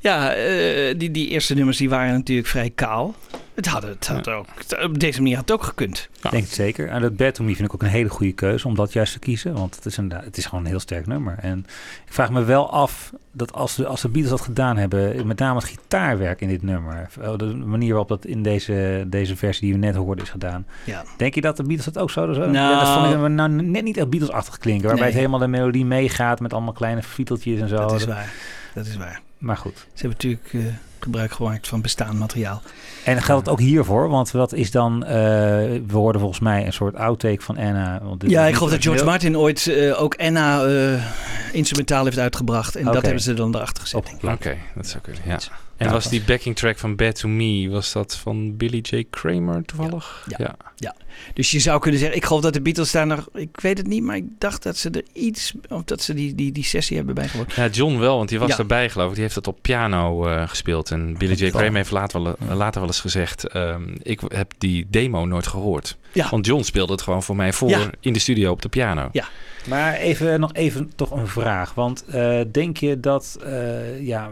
ja, 0.09 0.35
eh, 0.35 0.94
die, 0.98 1.11
die 1.11 1.28
eerste 1.28 1.54
nummers 1.54 1.76
die 1.76 1.88
waren 1.88 2.12
natuurlijk 2.12 2.48
vrij 2.48 2.70
kaal. 2.70 3.14
Het 3.61 3.68
had, 3.68 3.83
het 3.83 4.07
had 4.07 4.29
ook, 4.29 4.46
op 4.83 4.99
deze 4.99 5.18
manier 5.20 5.37
had 5.37 5.49
het 5.49 5.59
ook 5.59 5.64
gekund. 5.64 6.09
Ik 6.23 6.31
denk 6.31 6.44
het 6.44 6.53
zeker. 6.53 6.88
En 6.88 7.01
dat 7.03 7.16
Bad 7.16 7.35
to 7.35 7.44
Me 7.44 7.55
vind 7.55 7.68
ik 7.68 7.75
ook 7.75 7.83
een 7.83 7.88
hele 7.88 8.09
goede 8.09 8.33
keuze 8.33 8.66
om 8.68 8.75
dat 8.75 8.92
juist 8.92 9.12
te 9.12 9.18
kiezen. 9.18 9.53
Want 9.53 9.75
het 9.75 9.87
is, 9.87 9.99
inderdaad, 9.99 10.25
het 10.27 10.37
is 10.37 10.46
gewoon 10.46 10.64
een 10.64 10.70
heel 10.70 10.81
sterk 10.81 11.07
nummer. 11.07 11.37
En 11.40 11.59
ik 12.07 12.12
vraag 12.12 12.31
me 12.31 12.44
wel 12.44 12.70
af 12.70 13.12
dat 13.33 13.53
als 13.53 13.75
de, 13.77 13.87
als 13.87 14.01
de 14.01 14.09
Beatles 14.09 14.31
dat 14.31 14.40
gedaan 14.40 14.77
hebben, 14.77 15.27
met 15.27 15.38
name 15.38 15.55
het 15.59 15.68
gitaarwerk 15.68 16.40
in 16.40 16.49
dit 16.49 16.62
nummer, 16.62 17.09
eh, 17.20 17.37
de 17.37 17.44
manier 17.44 17.88
waarop 17.88 18.09
dat 18.09 18.25
in 18.25 18.42
deze, 18.42 19.05
deze 19.07 19.37
versie 19.37 19.62
die 19.64 19.73
we 19.81 19.87
net 19.87 19.94
hoorden 19.94 20.25
is 20.25 20.31
gedaan. 20.31 20.66
Ja. 20.85 21.05
Denk 21.16 21.35
je 21.35 21.40
dat 21.40 21.57
de 21.57 21.62
Beatles 21.62 21.85
dat 21.92 21.99
ook 22.03 22.11
zouden 22.11 22.35
zo? 22.37 22.40
Nou- 22.40 22.55
Ja, 22.55 22.79
dat 22.81 22.88
vond 22.88 23.25
ik 23.25 23.31
nou 23.31 23.51
net 23.51 23.85
niet 23.85 23.96
echt 23.96 24.11
Beatles-achtig 24.11 24.59
klinken. 24.59 24.87
Waarbij 24.87 25.05
Nee. 25.05 25.12
het 25.14 25.20
helemaal 25.27 25.46
de 25.51 25.57
melodie 25.59 25.85
meegaat 25.85 26.40
met 26.40 26.53
allemaal 26.53 26.73
kleine 26.73 27.03
fieteltjes 27.03 27.61
en 27.61 27.68
zo. 27.68 27.77
Dat 27.77 27.92
is 27.92 28.05
waar. 28.05 28.33
Dat 28.75 28.87
is 28.87 28.96
waar. 28.96 29.20
Maar 29.38 29.57
goed. 29.57 29.77
Ze 29.94 30.07
hebben 30.07 30.11
natuurlijk 30.11 30.53
eh, 30.55 30.75
gebruik 31.03 31.33
gemaakt 31.33 31.69
van 31.69 31.81
bestaand 31.81 32.19
materiaal. 32.19 32.63
En 33.05 33.23
geldt 33.23 33.47
het 33.47 33.55
ook 33.55 33.61
hiervoor? 33.61 34.09
Want 34.09 34.31
wat 34.31 34.53
is 34.53 34.71
dan... 34.71 35.05
eh, 35.05 35.11
we 35.11 35.93
hoorden 35.93 36.21
volgens 36.21 36.41
mij 36.41 36.67
een 36.67 36.73
soort 36.73 36.95
outtake 36.95 37.41
van 37.43 37.57
Anna. 37.59 38.01
Want 38.03 38.21
dit 38.21 38.31
Ja, 38.31 38.45
ik 38.47 38.55
geloof 38.55 38.71
dat 38.71 38.83
George. 38.83 39.05
Martin 39.05 39.39
ooit 39.39 39.67
eh, 39.67 40.03
ook 40.03 40.15
Anna 40.17 40.65
eh, 40.65 41.05
instrumentaal 41.53 42.05
heeft 42.05 42.19
uitgebracht. 42.19 42.77
En 42.77 42.85
dat 42.85 43.03
hebben 43.03 43.23
ze 43.23 43.35
dan 43.35 43.55
erachter 43.55 43.83
gezet. 43.83 44.13
Oké, 44.23 44.57
dat 44.75 44.87
zou 44.87 45.03
kunnen, 45.03 45.23
ja. 45.27 45.39
En 45.77 45.87
Ja, 45.87 45.93
was 45.93 46.03
dat- 46.03 46.13
die 46.13 46.23
backing 46.23 46.57
track 46.57 46.79
van 46.79 46.97
Bad 46.97 47.15
to 47.15 47.29
Me, 47.29 47.69
was 47.71 47.93
dat 47.93 48.17
van 48.17 48.57
Billy 48.57 48.79
J. 48.83 49.05
Kramer 49.11 49.65
toevallig? 49.65 50.27
Ja. 50.37 50.55
Ja. 50.77 50.95
Dus 51.35 51.51
je 51.51 51.59
zou 51.61 51.81
kunnen 51.81 52.01
zeggen, 52.01 52.17
ik 52.19 52.25
geloof 52.25 52.43
dat 52.43 52.53
de 52.53 52.61
Beatles 52.61 52.91
daar 52.91 53.07
nog, 53.07 53.29
ik 53.35 53.61
weet 53.61 53.79
het 53.79 53.87
niet, 53.87 54.03
maar 54.03 54.17
ik 54.17 54.25
dacht 54.39 54.63
dat 54.63 54.77
ze 54.77 54.91
er 54.91 55.03
iets, 55.13 55.55
of 55.69 55.83
dat 55.85 56.03
ze 56.03 56.15
die, 56.15 56.35
die, 56.35 56.53
die 56.53 56.65
sessie 56.65 56.97
hebben 56.97 57.15
bijgewoord. 57.15 57.53
Ja, 57.55 57.67
John 57.69 57.99
wel, 57.99 58.17
want 58.17 58.29
die 58.29 58.39
was 58.39 58.49
Ja. 58.51 58.59
erbij 58.59 58.91
geloof 58.91 59.09
ik. 59.09 59.15
Die 59.15 59.23
heeft 59.23 59.35
het 59.35 59.47
op 59.47 59.59
piano 59.63 60.27
eh, 60.29 60.49
En 60.90 61.16
Billy 61.18 61.35
J. 61.35 61.50
Kramer 61.50 61.74
heeft 61.76 61.90
later 61.90 62.22
wel, 62.22 62.37
later 62.57 62.81
wel 62.81 62.88
eens 62.88 63.00
gezegd... 63.00 63.44
ehm, 63.48 63.83
ik 64.03 64.20
heb 64.29 64.53
die 64.59 64.87
demo 64.90 65.24
nooit 65.26 65.46
gehoord. 65.46 65.96
Ja. 66.12 66.29
Want 66.31 66.46
John 66.46 66.62
speelde 66.62 66.92
het 66.92 67.03
gewoon 67.03 67.22
voor 67.22 67.37
mij 67.37 67.53
voor 67.53 67.68
Ja. 67.68 67.90
in 68.00 68.12
de 68.12 68.18
studio 68.18 68.50
op 68.50 68.62
de 68.62 68.68
piano. 68.68 69.09
Ja. 69.12 69.24
Maar 69.68 69.94
even, 69.94 70.40
nog 70.40 70.53
even 70.55 70.92
toch 70.96 71.11
een 71.11 71.26
vraag. 71.29 71.74
Want 71.74 72.05
eh, 72.07 72.40
denk 72.53 72.76
je 72.76 73.00
dat, 73.00 73.38
eh, 73.44 74.07
ja, 74.07 74.31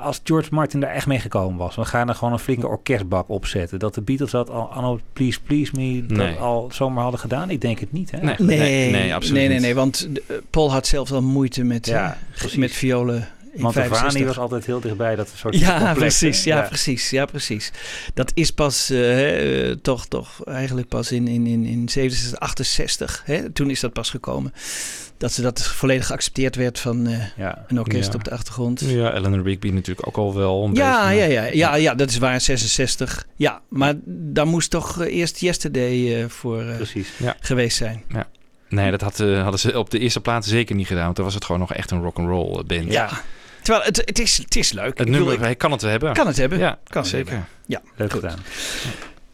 als 0.00 0.20
George 0.24 0.48
Martin 0.54 0.80
daar 0.80 0.90
echt 0.90 1.06
mee 1.06 1.18
gekomen 1.18 1.58
was, 1.58 1.76
we 1.76 1.84
gaan 1.84 2.08
er 2.08 2.14
gewoon 2.14 2.32
een 2.32 2.38
flinke 2.38 2.66
orkestbak 2.68 3.28
opzetten, 3.28 3.78
dat 3.78 3.94
de 3.94 4.00
Beatles 4.00 4.30
dat 4.30 4.50
al, 4.50 4.72
anno 4.72 5.00
Please 5.12 5.40
Please 5.40 5.72
Me, 5.74 6.06
dat 6.06 6.16
Nee. 6.16 6.36
al 6.36 6.68
zomaar 6.72 7.02
hadden 7.02 7.20
gedaan? 7.20 7.50
Ik 7.50 7.60
denk 7.60 7.78
het 7.78 7.92
niet, 7.92 8.10
hè? 8.10 8.18
Nee. 8.20 8.34
Nee, 8.38 8.90
nee, 8.90 9.14
absoluut 9.14 9.38
nee, 9.38 9.46
nee, 9.48 9.56
niet. 9.56 9.64
nee, 9.66 9.74
want 9.74 10.08
eh, 10.28 10.36
Paul 10.50 10.72
had 10.72 10.86
zelf 10.86 11.08
wel 11.08 11.22
moeite 11.22 11.64
met, 11.64 11.86
Ja, 11.86 12.18
met 12.56 12.72
violen 12.72 13.28
in 13.52 13.62
Want 13.62 13.74
de 13.74 13.80
65. 13.80 14.12
Vani 14.12 14.24
was 14.26 14.38
altijd 14.38 14.66
heel 14.66 14.80
dichtbij 14.80 15.16
dat 15.16 15.32
soort 15.36 15.58
Ja, 15.58 15.94
precies. 15.94 16.44
Ja, 16.44 16.60
precies. 16.62 17.10
Ja, 17.10 17.24
precies. 17.24 17.72
Dat 18.14 18.30
is 18.34 18.50
pas 18.50 18.90
eh, 18.90 18.98
hè, 18.98 19.28
eh, 19.68 19.76
toch, 19.82 20.06
toch 20.06 20.44
eigenlijk 20.44 20.88
pas 20.88 21.12
in, 21.12 21.28
in, 21.28 21.46
in, 21.46 21.64
in 21.64 21.88
67, 21.88 22.38
68. 22.40 23.22
Hè? 23.24 23.50
Toen 23.50 23.70
is 23.70 23.80
dat 23.80 23.92
pas 23.92 24.10
gekomen. 24.10 24.52
Dat 25.18 25.32
ze 25.32 25.42
dat 25.42 25.62
volledig 25.66 26.06
geaccepteerd 26.06 26.56
werd 26.56 26.78
van 26.78 27.06
eh, 27.06 27.18
Ja. 27.36 27.64
een 27.68 27.78
orkest 27.78 28.12
Ja. 28.12 28.18
op 28.18 28.24
de 28.24 28.30
achtergrond. 28.30 28.80
Ja, 28.80 29.14
Eleanor 29.14 29.42
Rigby 29.42 29.68
natuurlijk 29.70 30.06
ook 30.06 30.16
al 30.16 30.34
wel 30.34 30.64
een 30.64 30.74
Ja, 30.74 31.08
beetje. 31.08 31.16
ja, 31.32 31.42
ja, 31.42 31.44
ja, 31.52 31.74
ja, 31.74 31.94
dat 31.94 32.10
is 32.10 32.18
waar, 32.18 32.40
66. 32.40 33.26
Ja, 33.36 33.60
maar 33.68 33.94
daar 34.06 34.46
moest 34.46 34.70
toch 34.70 35.04
eerst 35.04 35.38
Yesterday 35.40 36.22
eh, 36.22 36.28
voor 36.28 36.62
eh, 36.62 36.76
Precies. 36.76 37.08
geweest 37.40 37.76
zijn. 37.76 38.02
Nee, 38.68 38.90
dat 38.90 39.00
had, 39.00 39.18
hadden 39.18 39.58
ze 39.60 39.78
op 39.78 39.90
de 39.90 39.98
eerste 39.98 40.20
plaats 40.20 40.48
zeker 40.48 40.74
niet 40.74 40.86
gedaan. 40.86 41.04
Want 41.04 41.16
dan 41.16 41.24
was 41.24 41.34
het 41.34 41.44
gewoon 41.44 41.60
nog 41.60 41.72
echt 41.72 41.90
een 41.90 42.02
rock'n'roll 42.02 42.64
band. 42.66 42.92
Ja. 42.92 43.10
Terwijl 43.62 43.84
het, 43.86 43.96
het, 43.96 44.18
is, 44.18 44.36
het 44.36 44.56
is 44.56 44.72
leuk. 44.72 44.98
Het 44.98 45.06
Ik 45.06 45.12
nummer, 45.12 45.32
ik 45.32 45.40
hij 45.40 45.54
kan 45.56 45.72
het 45.72 45.80
hebben. 45.80 46.12
kan 46.12 46.26
het 46.26 46.36
hebben. 46.36 46.58
Ja, 46.58 46.78
kan 46.88 47.02
het 47.02 47.10
zeker. 47.10 47.30
hebben. 47.30 47.48
Ja, 47.66 47.80
Leuk 47.96 48.12
goed. 48.12 48.20
gedaan. 48.20 48.38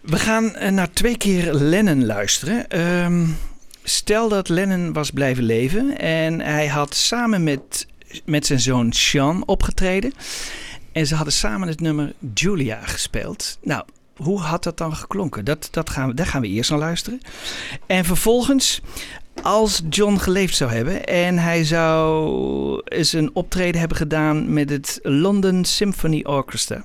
We 0.00 0.16
gaan 0.18 0.54
eh, 0.54 0.70
naar 0.70 0.90
twee 0.92 1.16
keer 1.16 1.52
Lennon 1.54 2.06
luisteren. 2.06 2.68
Ehm, 2.68 3.26
stel 3.82 4.28
dat 4.28 4.48
Lennon 4.48 4.92
was 4.92 5.10
blijven 5.10 5.44
leven 5.44 5.98
en 5.98 6.40
hij 6.40 6.66
had 6.66 6.94
samen 6.94 7.44
met, 7.44 7.86
met 8.24 8.46
zijn 8.46 8.60
zoon 8.60 8.92
Sean 8.92 9.46
opgetreden. 9.46 10.12
En 10.92 11.06
ze 11.06 11.14
hadden 11.14 11.32
samen 11.32 11.68
het 11.68 11.80
nummer 11.80 12.12
Julia 12.34 12.80
gespeeld. 12.82 13.58
Nou, 13.62 13.84
hoe 14.16 14.40
had 14.40 14.62
dat 14.64 14.78
dan 14.78 14.96
geklonken? 14.96 15.44
Dat, 15.44 15.68
dat 15.70 15.90
gaan 15.90 16.08
we, 16.08 16.14
daar 16.14 16.26
gaan 16.26 16.40
we 16.40 16.48
eerst 16.48 16.70
naar 16.70 16.78
luisteren. 16.78 17.20
En 17.86 18.04
vervolgens, 18.04 18.80
als 19.42 19.82
John 19.88 20.16
geleefd 20.16 20.56
zou 20.56 20.70
hebben 20.70 21.06
en 21.06 21.38
hij 21.38 21.64
zou 21.64 22.82
eens 22.84 23.12
een 23.12 23.30
optreden 23.32 23.78
hebben 23.80 23.96
gedaan 23.96 24.52
met 24.52 24.70
het 24.70 24.98
London 25.02 25.64
Symphony 25.64 26.24
Orchestra. 26.24 26.84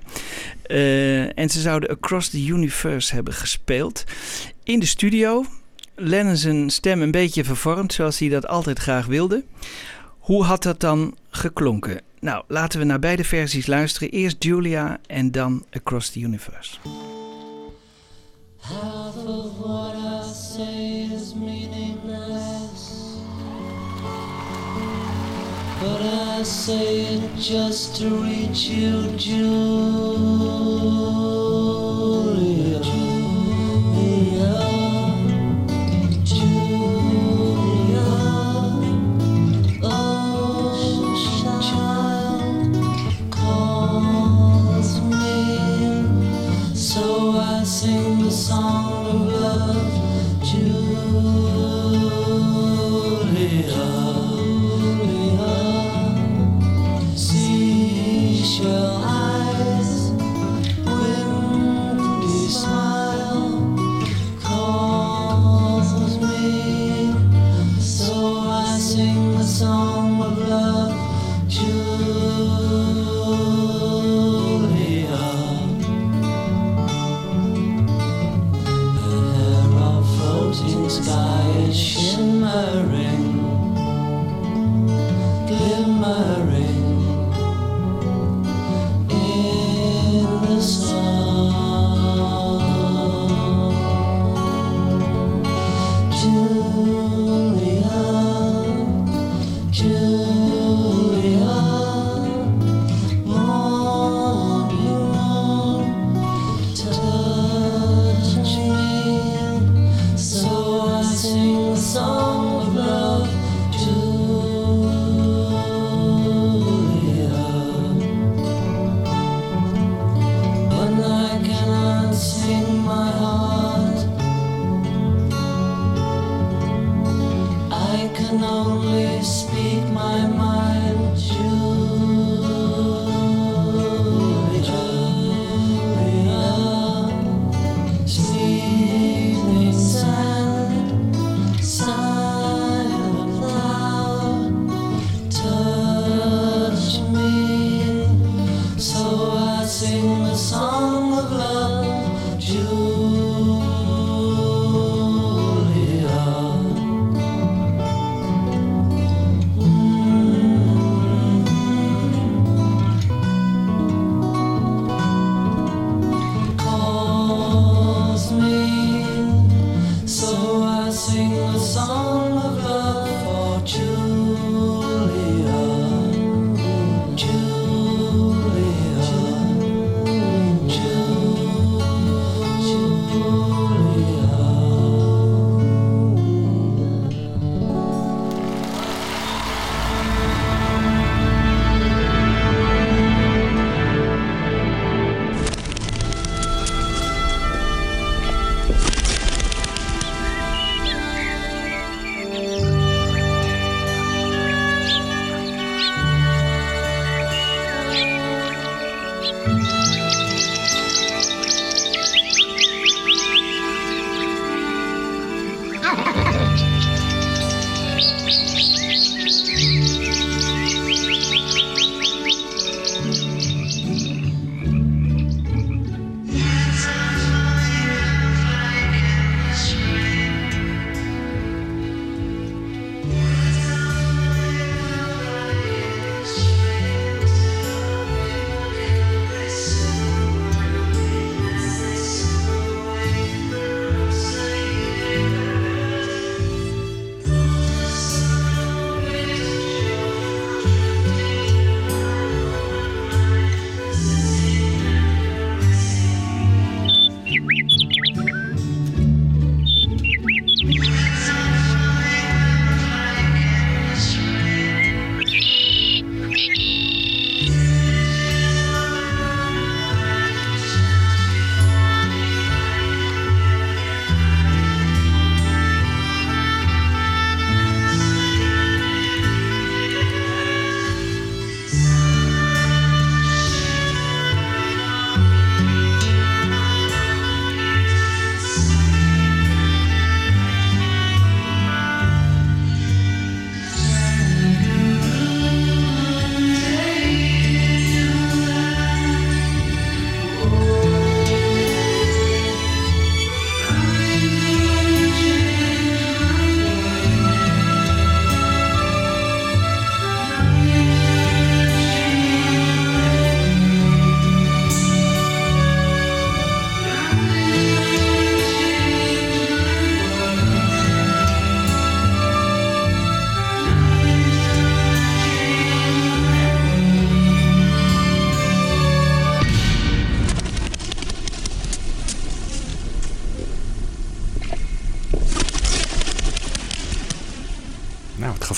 Eh, 0.64 1.38
en 1.40 1.50
ze 1.50 1.62
zouden 1.62 1.90
Across 1.90 2.30
the 2.30 2.46
Universe 2.46 3.14
hebben 3.14 3.34
gespeeld. 3.34 4.04
In 4.64 4.80
de 4.80 4.86
studio. 4.86 5.46
Lennon 5.96 6.38
zijn 6.38 6.70
stem 6.70 7.02
een 7.02 7.12
beetje 7.12 7.44
vervormd 7.44 7.94
zoals 7.94 8.20
hij 8.20 8.30
dat 8.30 8.48
altijd 8.48 8.80
graag 8.80 9.06
wilde. 9.06 9.44
Hoe 10.20 10.44
had 10.44 10.64
dat 10.64 10.80
dan 10.80 11.18
geklonken? 11.30 12.02
Nou, 12.20 12.44
laten 12.48 12.80
we 12.80 12.86
naar 12.86 13.00
beide 13.00 13.24
versies 13.24 13.68
luisteren. 13.68 14.10
Eerst 14.10 14.44
Julia 14.44 15.00
en 15.08 15.32
dan 15.32 15.66
Across 15.72 16.10
the 16.10 16.20
Universe. 16.20 16.78
Half 18.58 19.16
of 19.16 19.58
what 19.58 19.96
I 19.96 20.34
say 20.34 21.10
is. 21.16 21.34
I 26.04 26.44
say 26.44 27.02
it 27.16 27.36
just 27.38 27.98
to 27.98 28.10
reach 28.10 28.70
you, 28.70 29.16
Julia. 29.18 29.52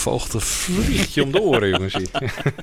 Gevolgde 0.03 0.39
vliegt 0.39 1.13
je 1.13 1.23
om 1.23 1.31
de 1.31 1.41
oren, 1.41 1.69
jongens. 1.69 1.91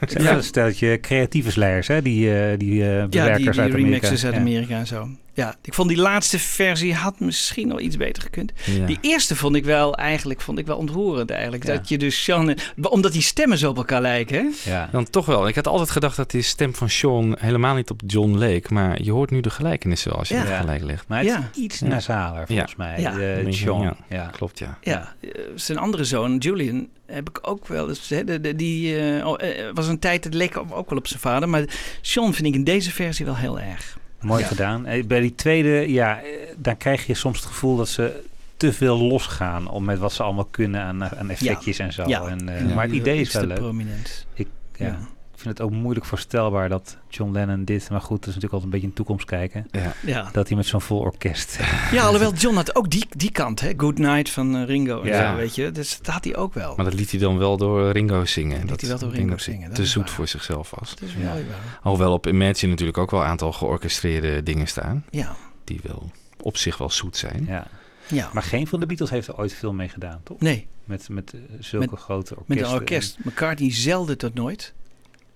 zijn 0.09 0.25
wel 0.29 0.35
een 0.37 0.43
steltje 0.43 0.99
creatieve 1.01 1.51
slayers, 1.51 1.87
hè? 1.89 2.03
Die, 2.03 2.35
eh, 2.35 2.59
die 2.59 2.83
eh, 2.83 2.97
Ja, 2.97 3.07
bewerkers 3.07 3.37
die, 3.43 3.51
die 3.51 3.61
uit 3.61 3.73
Amerika. 3.73 3.77
remixes 3.91 4.25
uit 4.25 4.35
Ja. 4.35 4.41
Amerika 4.41 4.79
en 4.79 4.87
zo. 4.87 5.09
Ja, 5.35 5.55
ik 5.63 5.75
vond 5.75 5.89
die 5.89 5.99
laatste 5.99 6.39
versie 6.39 6.95
had 6.95 7.21
misschien 7.21 7.69
nog 7.69 7.81
iets 7.81 7.97
beter 7.97 8.23
gekund. 8.23 8.53
Ja. 8.67 8.87
Die 8.87 8.99
eerste 9.01 9.37
vond 9.37 9.57
ik 9.57 9.65
wel 9.65 9.95
eigenlijk 9.97 10.41
vond 10.41 10.59
ik 10.59 10.67
wel 10.67 10.77
ontroerend 10.77 11.31
eigenlijk. 11.31 11.67
Ja. 11.67 11.75
Dat 11.75 11.89
je 11.89 11.99
dus 11.99 12.25
Sean... 12.25 12.55
Omdat 12.83 13.13
die 13.13 13.23
stemmen 13.23 13.59
zo 13.59 13.71
op 13.71 13.77
elkaar 13.77 14.01
lijken, 14.01 14.37
hè? 14.65 14.71
Ja. 14.71 14.89
Dan 14.93 15.11
toch 15.11 15.27
wel. 15.27 15.49
Ik 15.49 15.55
had 15.55 15.67
altijd 15.67 15.91
gedacht 15.91 16.17
dat 16.17 16.31
die 16.31 16.43
stem 16.43 16.75
van 16.75 16.91
Sean 16.91 17.37
helemaal 17.39 17.75
niet 17.75 17.91
op 17.91 18.01
John 18.07 18.37
leek. 18.39 18.71
Maar 18.71 19.03
je 19.03 19.13
hoort 19.13 19.31
nu 19.31 19.41
de 19.41 19.51
gelijkenissen 19.51 20.13
als 20.13 20.29
je 20.29 20.35
Ja. 20.35 20.41
het 20.45 20.61
gelijk 20.61 20.83
legt. 20.83 21.09
Maar 21.09 21.19
het 21.19 21.27
Ja. 21.29 21.51
is 21.55 21.59
iets 21.63 21.79
Ja. 21.79 21.87
nasaler, 21.87 22.47
volgens 22.47 22.77
mij. 22.77 23.01
Ja. 23.01 23.13
De, 23.15 23.41
Ja. 23.45 23.49
John. 23.51 23.83
Ja. 23.83 23.97
Ja. 24.09 24.27
Klopt, 24.27 24.59
ja. 24.59 24.79
Ja, 24.83 25.15
eh, 25.21 25.31
zijn 25.55 25.79
andere 25.79 26.05
zoon, 26.05 26.37
Julian, 26.37 26.89
heb 27.07 27.29
ik 27.29 27.39
ook 27.43 27.67
wel 27.67 27.89
eens. 27.89 28.09
Hè, 28.09 28.25
de, 28.25 28.41
de- 28.41 28.57
die 28.57 28.99
eh, 28.99 29.27
oh, 29.27 29.43
eh, 29.43 29.65
was 29.75 29.87
een 29.89 29.99
tijd, 29.99 30.25
het 30.25 30.35
leek 30.35 30.57
ook 30.57 30.89
wel 30.89 30.99
op 30.99 31.07
zijn 31.07 31.21
vader. 31.21 31.49
Maar 31.49 31.65
Sean 32.01 32.35
vind 32.35 32.49
ik 32.49 32.55
in 32.55 32.65
deze 32.65 32.91
versie 32.93 33.25
wel 33.25 33.37
heel 33.37 33.61
erg. 33.61 33.99
Mooi 34.21 34.41
Ja. 34.43 34.47
gedaan. 34.49 34.87
Eh, 34.87 35.05
Bij 35.05 35.21
die 35.21 35.35
tweede, 35.35 35.93
ja, 35.93 36.21
eh, 36.23 36.29
dan 36.57 36.77
krijg 36.77 37.07
je 37.07 37.15
soms 37.15 37.39
het 37.39 37.47
gevoel 37.49 37.77
dat 37.77 37.89
ze 37.89 38.23
te 38.57 38.73
veel 38.73 38.99
losgaan 38.99 39.69
om 39.69 39.85
met 39.85 39.99
wat 39.99 40.13
ze 40.13 40.23
allemaal 40.23 40.45
kunnen 40.51 40.81
aan, 40.83 41.05
aan 41.05 41.31
effectjes 41.31 41.79
en 41.79 41.93
zo. 41.93 42.05
Ja. 42.09 42.27
En, 42.27 42.49
eh, 42.49 42.69
Ja. 42.69 42.75
Maar 42.75 42.85
het 42.85 42.95
idee 42.95 43.21
is 43.21 43.33
wel 43.33 43.45
leuk. 43.45 43.57
prominent. 43.59 44.27
Ik, 44.35 44.49
ja. 44.77 44.99
Vind 45.41 45.59
het 45.59 45.67
ook 45.67 45.73
moeilijk 45.73 46.07
voorstelbaar 46.07 46.69
dat 46.69 46.97
John 47.09 47.33
Lennon 47.33 47.65
dit, 47.65 47.91
maar 47.91 48.01
goed, 48.01 48.19
dat 48.19 48.29
is 48.29 48.35
natuurlijk 48.35 48.53
altijd 48.53 48.63
een 48.63 48.71
beetje 48.71 48.87
in 48.87 48.89
de 48.93 48.97
toekomst 48.97 49.25
kijken. 49.27 49.67
Ja. 49.71 49.93
Ja. 50.07 50.29
Dat 50.33 50.49
hij 50.49 50.57
met 50.57 50.67
zo'n 50.67 50.81
vol 50.81 50.99
orkest. 50.99 51.59
ja, 51.93 52.03
alhoewel 52.05 52.33
John 52.35 52.57
had 52.57 52.77
ook 52.77 52.91
die, 52.91 53.07
die 53.17 53.31
kant, 53.33 53.61
hè? 53.61 53.73
Good 53.77 53.99
Night 53.99 54.31
van 54.31 54.57
eh, 54.57 54.65
Ringo 54.67 55.01
en 55.03 55.09
Ja. 55.09 55.31
zo, 55.31 55.37
weet 55.37 55.55
je. 55.55 55.71
Dus 55.71 55.97
dat 56.03 56.07
had 56.15 56.25
hij 56.25 56.37
ook 56.37 56.55
wel. 56.55 56.75
Maar 56.77 56.85
dat 56.85 56.95
liet 56.95 57.11
hij 57.11 57.21
dan 57.21 57.39
wel 57.39 57.57
door 57.57 57.91
Ringo 57.91 58.25
zingen. 58.25 58.59
liet 58.61 58.69
dat 58.69 58.81
hij 58.81 58.91
wel 58.91 58.99
door 58.99 59.11
Ringo 59.13 59.37
zingen, 59.37 59.67
dat 59.67 59.75
Te 59.77 59.83
is 59.83 59.91
zoet 59.91 60.03
waar. 60.05 60.13
voor 60.13 60.29
zichzelf 60.29 60.71
was. 60.79 60.91
Dat 60.95 61.09
is 61.09 61.15
Ja. 61.15 61.31
mooi 61.33 61.45
wel. 61.45 61.57
Alhoewel 61.83 62.13
op 62.13 62.27
Imagine 62.27 62.71
natuurlijk 62.71 62.99
ook 62.99 63.11
wel 63.11 63.21
een 63.21 63.27
aantal 63.27 63.53
georchestreerde 63.53 64.43
dingen 64.43 64.67
staan. 64.69 65.05
Ja, 65.11 65.37
Die 65.65 65.81
wel 65.83 66.11
op 66.41 66.57
zich 66.57 66.79
wel 66.79 66.91
zoet 66.91 67.17
zijn. 67.17 67.45
ja. 67.49 67.67
ja. 68.09 68.31
Maar 68.33 68.43
geen 68.43 68.67
van 68.67 68.81
de 68.81 68.87
Beatles 68.87 69.11
heeft 69.11 69.29
er 69.29 69.37
ooit 69.39 69.53
veel 69.55 69.73
mee 69.73 69.89
gedaan, 69.89 70.21
toch? 70.25 70.41
Nee, 70.41 70.67
Met, 70.85 71.09
met 71.09 71.33
eh, 71.35 71.41
zulke 71.61 71.87
Met- 71.91 72.01
grote 72.01 72.37
orkesten. 72.37 72.57
met 72.63 72.67
een 72.73 72.79
orkest. 72.79 73.19
McCartney 73.25 73.73
zelden 73.73 74.19
tot 74.19 74.35
nooit. 74.35 74.73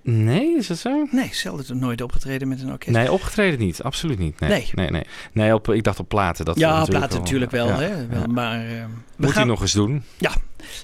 Nee, 0.06 0.56
is 0.56 0.66
dat 0.66 0.78
zo? 0.78 1.06
Nee, 1.10 1.28
zelden 1.32 1.78
nooit 1.78 2.00
opgetreden 2.00 2.48
met 2.48 2.62
een 2.62 2.70
orkest. 2.70 2.96
Nee, 2.96 3.12
opgetreden 3.12 3.58
niet. 3.58 3.82
Absoluut 3.82 4.18
niet. 4.18 4.40
Nee, 4.40 4.50
Nee. 4.50 4.70
nee, 4.74 4.90
nee. 4.90 5.04
nee. 5.32 5.54
op, 5.54 5.68
ik 5.72 5.82
dacht 5.82 5.98
op 5.98 6.08
platen. 6.08 6.44
Dat 6.44 6.58
ja, 6.58 6.68
natuurlijk 6.70 6.98
platen 6.98 7.18
natuurlijk 7.18 7.50
wel, 7.50 7.66
ja, 7.66 7.78
hè? 7.78 8.06
Wel, 8.06 8.20
ja. 8.20 8.26
Maar 8.26 8.66
eh, 8.66 8.84
Moet 9.16 9.26
hij 9.26 9.30
gaan, 9.30 9.46
nog 9.46 9.60
eens 9.60 9.72
doen. 9.72 10.02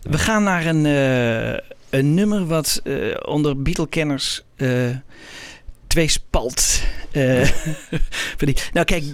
we 0.03 0.19
gaan 0.19 0.43
naar 0.43 0.67
een, 0.67 0.87
eh, 0.87 1.79
een 2.01 2.15
nummer 2.15 2.47
wat 2.47 2.81
eh, 2.85 2.95
onder 3.25 3.63
Beatle-kenners 3.63 4.45
twee 5.87 6.09
spalt. 6.09 6.83
Nou 8.73 8.87
kijk, 8.87 9.05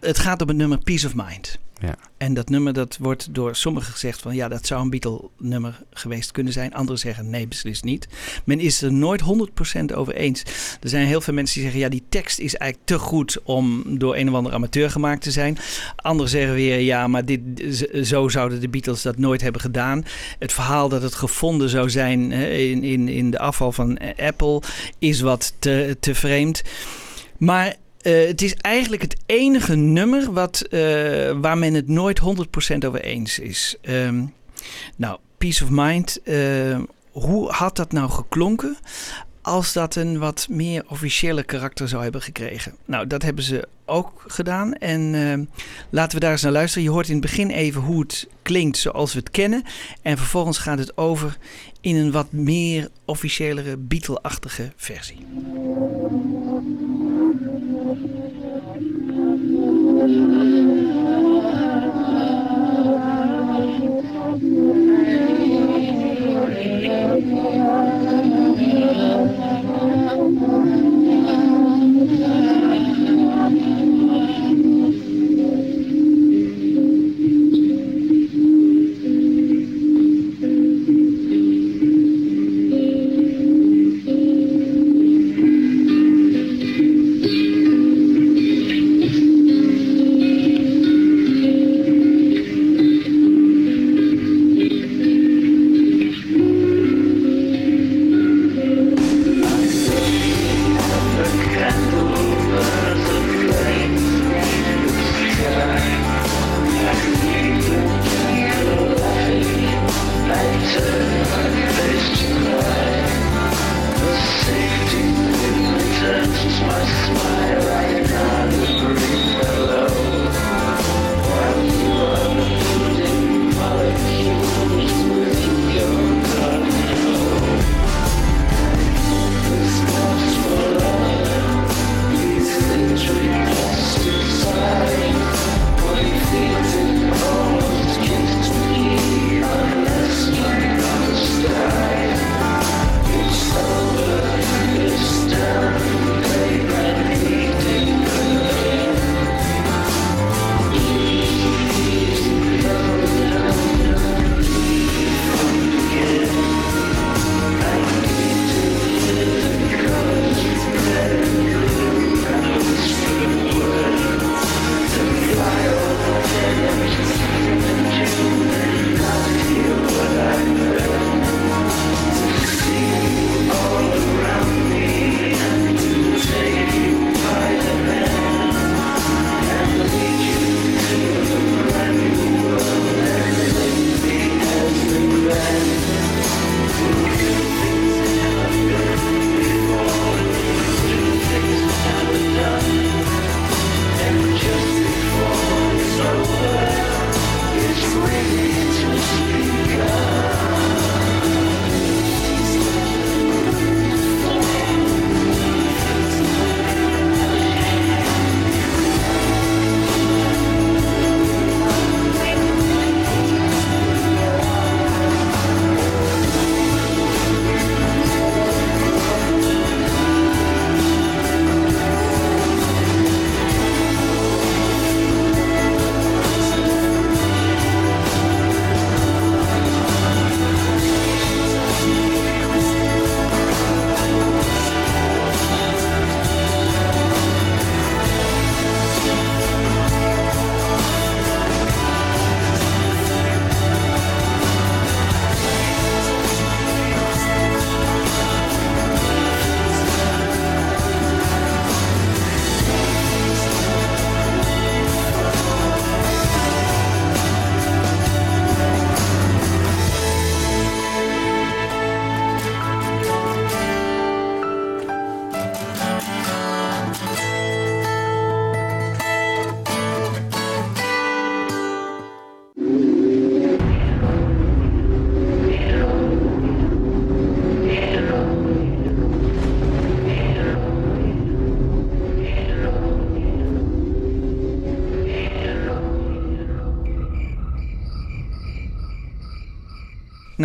het 0.00 0.18
gaat 0.18 0.42
om 0.42 0.48
het 0.48 0.56
nummer 0.56 0.78
Peace 0.78 1.06
of 1.06 1.14
Mind. 1.14 1.58
Ja. 1.80 1.94
En 2.22 2.34
dat 2.34 2.48
nummer 2.48 2.72
dat 2.72 2.96
wordt 3.00 3.34
door 3.34 3.56
sommigen 3.56 3.92
gezegd 3.92 4.20
van 4.20 4.34
ja, 4.34 4.48
dat 4.48 4.66
zou 4.66 4.82
een 4.82 4.90
Beatle-nummer 4.90 5.82
geweest 5.90 6.30
kunnen 6.30 6.52
zijn. 6.52 6.74
Anderen 6.74 6.98
zeggen 6.98 7.30
nee, 7.30 7.48
beslist 7.48 7.84
niet. 7.84 8.08
Men 8.44 8.60
is 8.60 8.82
er 8.82 8.92
nooit 8.92 9.22
100% 9.22 9.94
over 9.94 10.14
eens. 10.14 10.42
Er 10.80 10.88
zijn 10.88 11.06
heel 11.06 11.20
veel 11.20 11.34
mensen 11.34 11.54
die 11.54 11.62
zeggen 11.62 11.80
ja, 11.80 11.88
die 11.88 12.04
tekst 12.08 12.38
is 12.38 12.56
eigenlijk 12.56 12.88
te 12.90 12.98
goed 12.98 13.38
om 13.42 13.84
door 13.98 14.16
een 14.16 14.28
of 14.28 14.34
andere 14.34 14.54
amateur 14.54 14.90
gemaakt 14.90 15.22
te 15.22 15.30
zijn. 15.30 15.58
Anderen 15.96 16.30
zeggen 16.30 16.54
weer 16.54 16.78
ja, 16.78 17.06
maar 17.06 17.24
dit, 17.24 17.40
zo 18.02 18.28
zouden 18.28 18.60
de 18.60 18.68
Beatles 18.68 19.02
dat 19.02 19.18
nooit 19.18 19.40
hebben 19.40 19.60
gedaan. 19.60 20.04
Het 20.38 20.52
verhaal 20.52 20.88
dat 20.88 21.02
het 21.02 21.14
gevonden 21.14 21.68
zou 21.68 21.90
zijn 21.90 22.32
in, 22.32 22.82
in, 22.82 23.08
in 23.08 23.30
de 23.30 23.38
afval 23.38 23.72
van 23.72 23.98
Apple 24.16 24.62
is 24.98 25.20
wat 25.20 25.54
te, 25.58 25.96
te 26.00 26.14
vreemd. 26.14 26.62
Maar 27.38 27.76
eh, 28.02 28.26
het 28.26 28.42
is 28.42 28.54
eigenlijk 28.54 29.02
het 29.02 29.16
enige 29.26 29.74
nummer 29.74 30.32
wat, 30.32 30.60
eh, 30.60 30.80
waar 31.40 31.58
men 31.58 31.74
het 31.74 31.88
nooit 31.88 32.18
100% 32.18 32.84
over 32.84 33.00
eens 33.00 33.38
is. 33.38 33.76
Ehm, 33.80 34.24
nou, 34.96 35.18
Peace 35.38 35.64
of 35.64 35.70
Mind, 35.70 36.22
eh, 36.22 36.78
hoe 37.10 37.50
had 37.50 37.76
dat 37.76 37.92
nou 37.92 38.10
geklonken 38.10 38.76
als 39.42 39.72
dat 39.72 39.94
een 39.94 40.18
wat 40.18 40.46
meer 40.50 40.84
officiële 40.88 41.42
karakter 41.42 41.88
zou 41.88 42.02
hebben 42.02 42.22
gekregen? 42.22 42.74
Nou, 42.84 43.06
dat 43.06 43.22
hebben 43.22 43.44
ze 43.44 43.68
ook 43.84 44.24
gedaan. 44.26 44.74
En 44.74 45.14
eh, 45.14 45.56
laten 45.90 46.14
we 46.14 46.20
daar 46.20 46.32
eens 46.32 46.42
naar 46.42 46.52
luisteren. 46.52 46.84
Je 46.84 46.90
hoort 46.90 47.06
in 47.08 47.12
het 47.12 47.22
begin 47.22 47.50
even 47.50 47.80
hoe 47.80 48.00
het 48.00 48.28
klinkt 48.42 48.78
zoals 48.78 49.12
we 49.12 49.18
het 49.18 49.30
kennen. 49.30 49.62
En 50.02 50.18
vervolgens 50.18 50.58
gaat 50.58 50.78
het 50.78 50.96
over 50.96 51.36
in 51.80 51.96
een 51.96 52.10
wat 52.10 52.32
meer 52.32 52.88
officiëlere 53.04 53.76
Beatle-achtige 53.76 54.72
versie. 54.76 55.26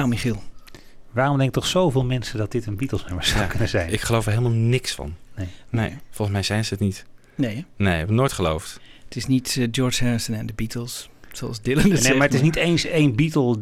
Nou, 0.07 0.19
Michiel. 0.19 0.43
Waarom 1.11 1.37
denken 1.37 1.61
toch 1.61 1.67
zoveel 1.69 2.03
mensen 2.05 2.37
dat 2.37 2.51
dit 2.51 2.65
een 2.65 2.75
Beatles-nummer 2.77 3.25
zou 3.25 3.39
Ja, 3.39 3.45
kunnen 3.47 3.69
zijn? 3.69 3.91
Ik 3.93 4.01
geloof 4.01 4.25
er 4.25 4.31
helemaal 4.31 4.51
niks 4.51 4.95
van. 4.95 5.15
Nee. 5.35 5.47
Nee, 5.69 5.97
volgens 6.09 6.29
mij 6.37 6.43
zijn 6.43 6.65
ze 6.65 6.73
het 6.73 6.83
niet. 6.83 7.05
Nee, 7.35 7.55
hè? 7.55 7.61
Nee, 7.83 7.97
heb 7.97 8.09
ik 8.09 8.15
nooit 8.15 8.31
geloofd. 8.31 8.79
het 9.05 9.15
is 9.15 9.25
niet 9.27 9.57
eh, 9.59 9.67
George 9.71 10.03
Harrison 10.03 10.35
en 10.35 10.45
de 10.45 10.53
Beatles, 10.53 11.09
zoals 11.37 11.61
Dylan 11.61 11.83
het 11.83 11.91
Nee, 11.91 12.01
zegt. 12.01 12.15
maar 12.15 12.25
het 12.27 12.35
is 12.35 12.41
niet 12.41 12.55
eens 12.55 12.85
één 12.85 13.15
Beatle 13.15 13.55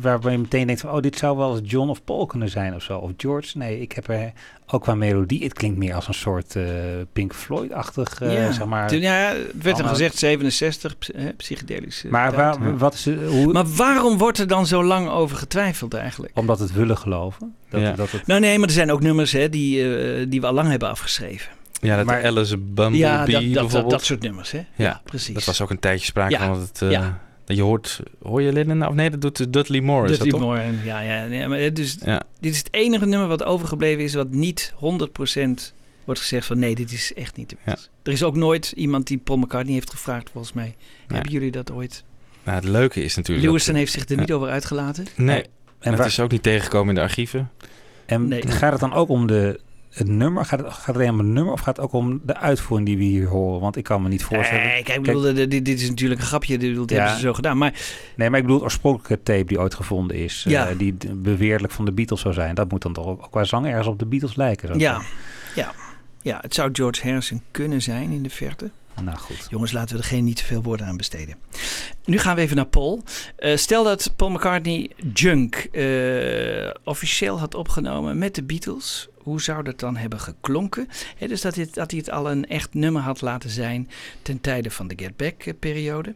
waarbij 0.00 0.32
je 0.32 0.38
meteen 0.38 0.66
denkt 0.66 0.80
van... 0.80 0.90
oh, 0.90 1.00
dit 1.00 1.16
zou 1.18 1.36
wel 1.36 1.56
eens 1.58 1.70
John 1.70 1.88
of 1.88 2.04
Paul 2.04 2.26
kunnen 2.26 2.48
zijn 2.50 2.74
of 2.74 2.82
zo. 2.82 2.98
Of 2.98 3.10
George. 3.16 3.58
Nee, 3.58 3.80
ik 3.80 3.92
heb 3.92 4.08
er 4.08 4.32
ook 4.66 4.82
qua 4.82 4.94
melodie... 4.94 5.42
het 5.44 5.52
klinkt 5.52 5.78
meer 5.78 5.94
als 5.94 6.08
een 6.08 6.14
soort 6.14 6.56
eh, 6.56 6.64
Pink 7.12 7.34
Floyd-achtig, 7.34 8.20
eh, 8.20 8.34
ja. 8.34 8.52
zeg 8.52 8.66
maar. 8.66 8.88
Toen, 8.88 9.00
ja, 9.00 9.32
het 9.52 9.62
werd 9.62 9.78
er 9.78 9.84
gezegd 9.84 10.16
67, 10.18 10.98
p- 10.98 11.06
hè, 11.16 11.32
psychedelisch. 11.32 12.04
eh, 12.04 12.10
Maar 12.10 12.78
wat 12.78 12.94
is 12.94 13.04
hoe, 13.04 13.52
maar 13.52 13.66
waarom 13.66 14.18
wordt 14.18 14.38
er 14.38 14.46
dan 14.46 14.66
zo 14.66 14.84
lang 14.84 15.08
over 15.08 15.36
getwijfeld 15.36 15.94
eigenlijk? 15.94 16.32
omdat 16.38 16.58
het 16.58 16.72
willen 16.72 16.98
geloven? 16.98 17.54
Dat, 17.68 17.80
Ja. 17.80 17.92
dat 17.92 18.10
het, 18.10 18.26
Nou 18.26 18.40
nee, 18.40 18.58
maar 18.58 18.68
er 18.68 18.74
zijn 18.74 18.90
ook 18.92 19.00
nummers 19.00 19.32
hè, 19.32 19.48
die, 19.48 19.94
eh, 19.94 20.26
die 20.28 20.40
we 20.40 20.46
al 20.46 20.52
lang 20.52 20.68
hebben 20.68 20.88
afgeschreven. 20.88 21.50
Ja, 21.80 21.96
dat 21.96 22.06
Maar- 22.06 22.24
Alice 22.24 22.56
Bumblebee 22.56 22.98
ja, 22.98 23.18
dat, 23.24 23.30
dat, 23.32 23.52
bijvoorbeeld. 23.52 23.90
dat 23.90 24.04
soort 24.04 24.22
nummers. 24.22 24.50
Hè? 24.50 24.64
ja, 24.76 25.00
precies. 25.04 25.34
dat 25.34 25.44
was 25.44 25.60
ook 25.60 25.70
een 25.70 25.78
tijdje 25.78 26.04
sprake 26.06 26.32
Ja. 26.32 26.38
van. 26.46 26.48
Dat 26.58 26.68
het, 26.68 26.82
eh, 26.82 26.90
Ja. 26.90 27.20
dat 27.44 27.56
je 27.56 27.62
hoort, 27.62 28.00
hoor 28.22 28.42
je 28.42 28.52
Lennon? 28.52 28.78
nou? 28.78 28.90
Of 28.90 28.96
nee, 28.96 29.10
dat 29.10 29.20
doet 29.20 29.52
Dudley 29.52 29.80
Moore. 29.80 30.04
is 30.10 30.18
Dudley 30.18 30.30
dat? 30.30 30.40
Moore, 30.40 30.62
ja, 30.84 31.00
ja, 31.00 31.24
ja, 31.24 31.48
maar 31.48 31.72
dus, 31.72 31.96
Ja. 32.04 32.22
dit 32.40 32.52
is 32.52 32.58
het 32.58 32.68
enige 32.70 33.06
nummer 33.06 33.28
wat 33.28 33.44
overgebleven 33.44 34.04
is... 34.04 34.14
wat 34.14 34.30
niet 34.30 34.72
100% 34.76 35.72
wordt 36.04 36.20
gezegd 36.20 36.46
van 36.46 36.58
nee, 36.58 36.74
dit 36.74 36.92
is 36.92 37.14
echt 37.14 37.36
niet 37.36 37.48
de 37.50 37.56
Beatles. 37.64 37.90
Er 38.02 38.12
is 38.12 38.22
ook 38.22 38.36
nooit 38.36 38.72
iemand 38.76 39.06
die 39.06 39.18
Paul 39.18 39.38
McCartney 39.38 39.74
heeft 39.74 39.90
gevraagd, 39.90 40.30
volgens 40.32 40.52
mij. 40.52 40.74
Hebben 41.06 41.32
jullie 41.32 41.50
dat 41.50 41.72
ooit? 41.72 42.04
Nou, 42.44 42.56
het 42.58 42.66
leuke 42.68 43.02
is 43.04 43.16
natuurlijk... 43.16 43.46
Lewison 43.46 43.72
dat, 43.72 43.80
heeft 43.80 43.92
zich 43.92 44.04
er 44.08 44.14
ja. 44.14 44.20
niet 44.20 44.32
over 44.32 44.48
uitgelaten. 44.48 45.06
Nee, 45.16 45.42
en 45.42 45.48
en 45.78 45.90
het 45.90 45.98
waar- 45.98 46.06
is 46.08 46.20
ook 46.20 46.30
niet 46.30 46.42
tegengekomen 46.42 46.88
in 46.88 46.94
de 46.94 47.00
archieven. 47.00 47.50
En 48.06 48.28
Nee. 48.28 48.42
gaat 48.48 48.70
het 48.72 48.80
dan 48.80 48.92
ook 48.92 49.08
om 49.08 49.26
de, 49.26 49.60
het 49.96 50.08
nummer? 50.08 50.44
Gaat 50.44 50.58
het, 50.60 50.68
gaat 50.72 50.86
het 50.86 50.94
alleen 50.96 51.10
om 51.10 51.18
het 51.18 51.26
nummer 51.26 51.52
of 51.52 51.60
gaat 51.60 51.76
het 51.76 51.84
ook 51.84 51.92
om 51.92 52.20
de 52.24 52.36
uitvoering 52.36 52.88
die 52.88 52.96
we 52.98 53.04
hier 53.04 53.26
horen? 53.28 53.60
Want 53.60 53.76
ik 53.76 53.84
kan 53.84 54.02
me 54.02 54.08
niet 54.08 54.24
voorstellen. 54.24 54.64
Nee, 54.64 54.82
kijk, 54.82 54.98
ik 54.98 55.04
bedoel, 55.04 55.20
dit, 55.34 55.50
dit 55.50 55.68
is 55.80 55.88
natuurlijk 55.88 56.20
een 56.20 56.26
grapje. 56.26 56.58
Dit, 56.58 56.90
Ja. 56.90 56.96
hebben 56.96 57.14
ze 57.14 57.20
zo 57.20 57.32
gedaan. 57.32 57.58
Maar 57.58 57.72
Nee, 58.16 58.28
maar 58.30 58.38
ik 58.38 58.44
bedoel 58.44 58.56
het 58.56 58.64
oorspronkelijke 58.64 59.22
tape 59.22 59.44
die 59.44 59.60
ooit 59.60 59.74
gevonden 59.74 60.16
is. 60.16 60.42
eh, 60.46 60.52
Ja. 60.52 60.74
die 60.74 60.96
d- 60.96 61.22
beweerlijk 61.22 61.72
van 61.72 61.84
de 61.84 61.92
Beatles 61.92 62.20
zou 62.20 62.34
zijn. 62.34 62.54
Dat 62.54 62.70
moet 62.70 62.82
dan 62.82 62.92
toch 62.92 63.06
ook, 63.06 63.26
qua 63.30 63.44
zang 63.44 63.66
ergens 63.66 63.86
op 63.86 63.98
de 63.98 64.06
Beatles 64.06 64.36
lijken. 64.36 64.78
ja, 64.78 64.92
zeggen. 64.94 65.14
ja, 65.54 65.72
ja, 66.22 66.38
het 66.40 66.54
zou 66.54 66.68
George 66.72 67.02
Harrison 67.06 67.42
kunnen 67.50 67.82
zijn 67.82 68.10
in 68.10 68.22
de 68.22 68.30
verte. 68.30 68.70
Nou 69.02 69.16
goed. 69.18 69.46
Jongens, 69.50 69.72
laten 69.72 69.96
we 69.96 70.02
er 70.02 70.08
geen 70.08 70.24
niet 70.24 70.36
te 70.36 70.44
veel 70.44 70.62
woorden 70.62 70.86
aan 70.86 70.96
besteden. 70.96 71.34
Nu 72.04 72.18
gaan 72.18 72.34
we 72.36 72.40
even 72.40 72.56
naar 72.56 72.66
Paul. 72.66 73.02
Eh, 73.36 73.56
stel 73.56 73.84
dat 73.84 74.12
Paul 74.16 74.30
McCartney 74.30 74.90
Junk 75.12 75.54
eh, 75.54 76.70
officieel 76.84 77.38
had 77.38 77.54
opgenomen 77.54 78.18
met 78.18 78.34
de 78.34 78.42
Beatles. 78.42 79.08
Hoe 79.26 79.40
zou 79.40 79.62
dat 79.62 79.80
dan 79.80 79.96
hebben 79.96 80.20
geklonken? 80.20 80.88
Dus 81.18 81.40
dat, 81.40 81.54
dat 81.72 81.90
hij 81.90 82.00
het 82.00 82.10
al 82.10 82.30
een 82.30 82.46
echt 82.46 82.74
nummer 82.74 83.02
had 83.02 83.20
laten 83.20 83.50
zijn 83.50 83.90
ten 84.22 84.40
tijde 84.40 84.70
van 84.70 84.88
de 84.88 84.94
Get 84.96 85.16
Back-periode. 85.16 86.14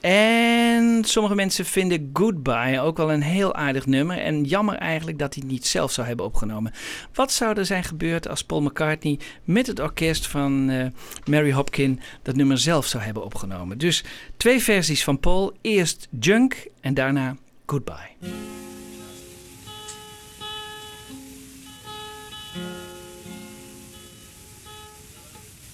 En 0.00 1.04
sommige 1.04 1.34
mensen 1.34 1.64
vinden 1.64 2.10
Goodbye 2.12 2.80
ook 2.80 2.96
wel 2.96 3.12
een 3.12 3.22
heel 3.22 3.54
aardig 3.54 3.86
nummer. 3.86 4.18
En 4.18 4.44
jammer 4.44 4.74
eigenlijk 4.74 5.18
dat 5.18 5.34
hij 5.34 5.42
het 5.42 5.52
niet 5.52 5.66
zelf 5.66 5.92
zou 5.92 6.06
hebben 6.06 6.26
opgenomen. 6.26 6.72
Wat 7.14 7.32
zou 7.32 7.58
er 7.58 7.66
zijn 7.66 7.84
gebeurd 7.84 8.28
als 8.28 8.44
Paul 8.44 8.62
McCartney 8.62 9.18
met 9.44 9.66
het 9.66 9.80
orkest 9.80 10.26
van 10.26 10.70
eh, 10.70 10.86
Mary 11.24 11.52
Hopkin 11.52 12.00
dat 12.22 12.36
nummer 12.36 12.58
zelf 12.58 12.86
zou 12.86 13.02
hebben 13.02 13.24
opgenomen? 13.24 13.78
Dus 13.78 14.04
twee 14.36 14.62
versies 14.62 15.04
van 15.04 15.20
Paul. 15.20 15.52
Eerst 15.60 16.08
Junk 16.20 16.66
en 16.80 16.94
daarna 16.94 17.36
Goodbye. 17.66 18.65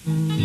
Oh. 0.05 0.43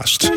Forecast. 0.00 0.29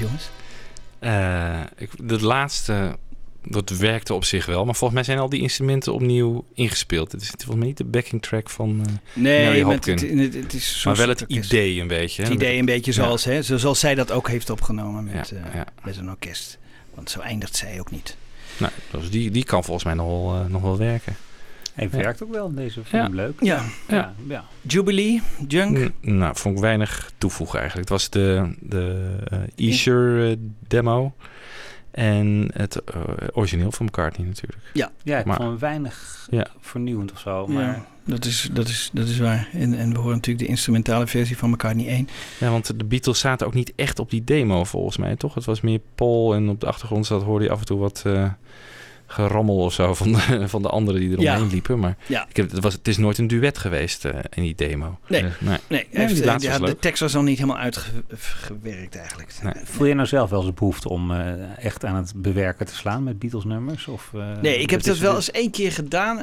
Jongens. 0.00 0.30
Eh, 0.98 1.60
ik, 1.76 1.90
de 2.08 2.24
laatste, 2.24 2.96
dat 3.44 3.70
werkte 3.70 4.14
op 4.14 4.24
zich 4.24 4.46
wel. 4.46 4.64
Maar 4.64 4.74
volgens 4.74 4.92
mij 4.94 5.02
zijn 5.04 5.18
al 5.18 5.28
die 5.28 5.40
instrumenten 5.40 5.92
opnieuw 5.92 6.44
ingespeeld. 6.54 7.12
Het 7.12 7.22
is 7.22 7.28
volgens 7.28 7.56
mij 7.56 7.66
niet 7.66 7.76
de 7.76 7.84
backing 7.84 8.22
track 8.22 8.50
van 8.50 8.80
eh, 8.86 8.92
Nee, 9.12 9.44
Mary 9.44 9.74
het, 9.74 9.84
het, 9.84 10.34
het 10.34 10.52
is 10.54 10.82
maar 10.84 10.96
wel 10.96 11.08
het 11.08 11.24
idee 11.26 11.80
een 11.80 11.88
beetje. 11.88 12.22
Het 12.22 12.32
idee 12.32 12.58
een 12.58 12.64
beetje 12.64 12.90
Ja. 12.90 12.96
zoals, 12.96 13.24
hè, 13.24 13.42
zoals 13.42 13.80
zij 13.80 13.94
dat 13.94 14.10
ook 14.10 14.28
heeft 14.28 14.50
opgenomen 14.50 15.04
met, 15.04 15.28
Ja, 15.28 15.36
eh, 15.36 15.54
ja. 15.54 15.66
met 15.84 15.96
een 15.96 16.10
orkest. 16.10 16.58
Want 16.94 17.10
zo 17.10 17.20
eindigt 17.20 17.56
zij 17.56 17.80
ook 17.80 17.90
niet. 17.90 18.16
Nou, 18.56 18.72
dus 18.90 19.10
die, 19.10 19.30
die 19.30 19.44
kan 19.44 19.64
volgens 19.64 19.84
mij 19.84 19.94
nog 19.94 20.06
wel, 20.06 20.34
eh, 20.44 20.50
nog 20.50 20.62
wel 20.62 20.78
werken. 20.78 21.16
Ja. 21.90 21.96
werkt 21.96 22.22
ook 22.22 22.32
wel 22.32 22.48
in 22.48 22.54
deze 22.54 22.84
film. 22.84 23.02
Ja. 23.02 23.08
Leuk. 23.14 23.40
Ja. 23.40 23.64
Ja. 23.88 24.14
ja. 24.28 24.44
Jubilee, 24.62 25.22
Junk. 25.48 25.78
N- 25.78 25.94
nou, 26.18 26.36
vond 26.36 26.54
ik 26.56 26.60
weinig 26.60 27.12
toevoegen 27.18 27.58
eigenlijk. 27.58 27.88
Het 27.88 27.98
was 27.98 28.10
de, 28.10 28.54
de 28.60 29.16
eh, 29.28 30.36
demo. 30.68 31.12
En 31.90 32.50
het 32.54 32.76
eh, 32.84 33.00
origineel 33.32 33.72
van 33.72 33.86
McCartney 33.86 34.26
natuurlijk. 34.26 34.62
Ja, 34.72 34.90
Ja, 35.02 35.18
ik 35.18 35.24
Maar- 35.24 35.36
vond 35.36 35.48
hem 35.48 35.58
weinig 35.58 36.26
Ja. 36.30 36.46
vernieuwend 36.60 37.12
of 37.12 37.18
zo. 37.18 37.46
Maar 37.46 37.62
ja 37.64 37.84
dat, 38.04 38.24
is, 38.24 38.48
dat, 38.52 38.68
is, 38.68 38.90
dat 38.92 39.08
is 39.08 39.18
waar. 39.18 39.48
En, 39.52 39.74
en 39.74 39.92
we 39.92 39.98
horen 39.98 40.14
natuurlijk 40.14 40.44
de 40.44 40.50
instrumentale 40.50 41.06
versie 41.06 41.36
van 41.36 41.50
McCartney 41.50 41.86
1. 41.86 42.08
Ja, 42.40 42.50
want 42.50 42.78
de 42.78 42.84
Beatles 42.84 43.18
zaten 43.18 43.46
ook 43.46 43.54
niet 43.54 43.72
echt 43.76 43.98
op 43.98 44.10
die 44.10 44.24
demo 44.24 44.64
volgens 44.64 44.96
mij, 44.96 45.16
toch? 45.16 45.34
Het 45.34 45.44
was 45.44 45.60
meer 45.60 45.80
Paul 45.94 46.34
en 46.34 46.48
op 46.48 46.60
de 46.60 46.66
achtergrond 46.66 47.06
zat, 47.06 47.22
hoorde 47.22 47.44
je 47.44 47.50
af 47.50 47.58
en 47.60 47.66
toe 47.66 47.78
wat 47.78 48.02
eh, 48.06 48.30
gerammel 49.12 49.56
of 49.56 49.72
zo 49.72 49.94
van 49.94 50.12
de, 50.12 50.18
van 50.48 50.62
de 50.62 50.68
anderen 50.68 51.00
die 51.00 51.10
eromheen 51.10 51.44
Ja. 51.46 51.52
liepen. 51.52 51.78
Maar 51.78 51.96
Ja. 52.06 52.26
ik 52.28 52.36
heb, 52.36 52.50
het, 52.50 52.60
was, 52.62 52.72
het 52.72 52.88
is 52.88 52.96
nooit 52.96 53.18
een 53.18 53.26
duet 53.26 53.58
geweest 53.58 54.04
eh, 54.04 54.18
in 54.30 54.42
die 54.42 54.54
demo. 54.54 54.98
Nee. 55.06 55.22
Dus, 55.22 55.32
nee. 55.40 55.58
Nee, 55.68 55.80
Ja, 55.90 55.96
hij 55.98 56.06
heeft, 56.06 56.14
die 56.22 56.30
eh, 56.30 56.38
ja, 56.40 56.58
de 56.58 56.76
tekst 56.76 57.00
was 57.00 57.12
nog 57.12 57.24
niet 57.24 57.38
helemaal 57.38 57.62
uitgewerkt 57.62 58.96
eigenlijk. 58.96 59.32
Nee. 59.42 59.52
voel 59.64 59.86
je 59.86 59.94
nou 59.94 60.06
zelf 60.08 60.30
wel 60.30 60.42
eens 60.44 60.54
behoefte 60.54 60.88
om 60.88 61.10
eh, 61.10 61.64
echt 61.64 61.84
aan 61.84 61.94
het 61.96 62.12
bewerken 62.16 62.66
te 62.66 62.74
slaan 62.74 63.02
met 63.02 63.18
Beatles 63.18 63.44
nummers? 63.44 63.86
Of, 63.86 64.10
eh, 64.14 64.36
Nee, 64.40 64.58
ik 64.58 64.70
heb 64.70 64.82
dat 64.82 64.98
wel 64.98 65.14
eens 65.14 65.30
één 65.30 65.50
keer 65.50 65.72
gedaan. 65.72 66.20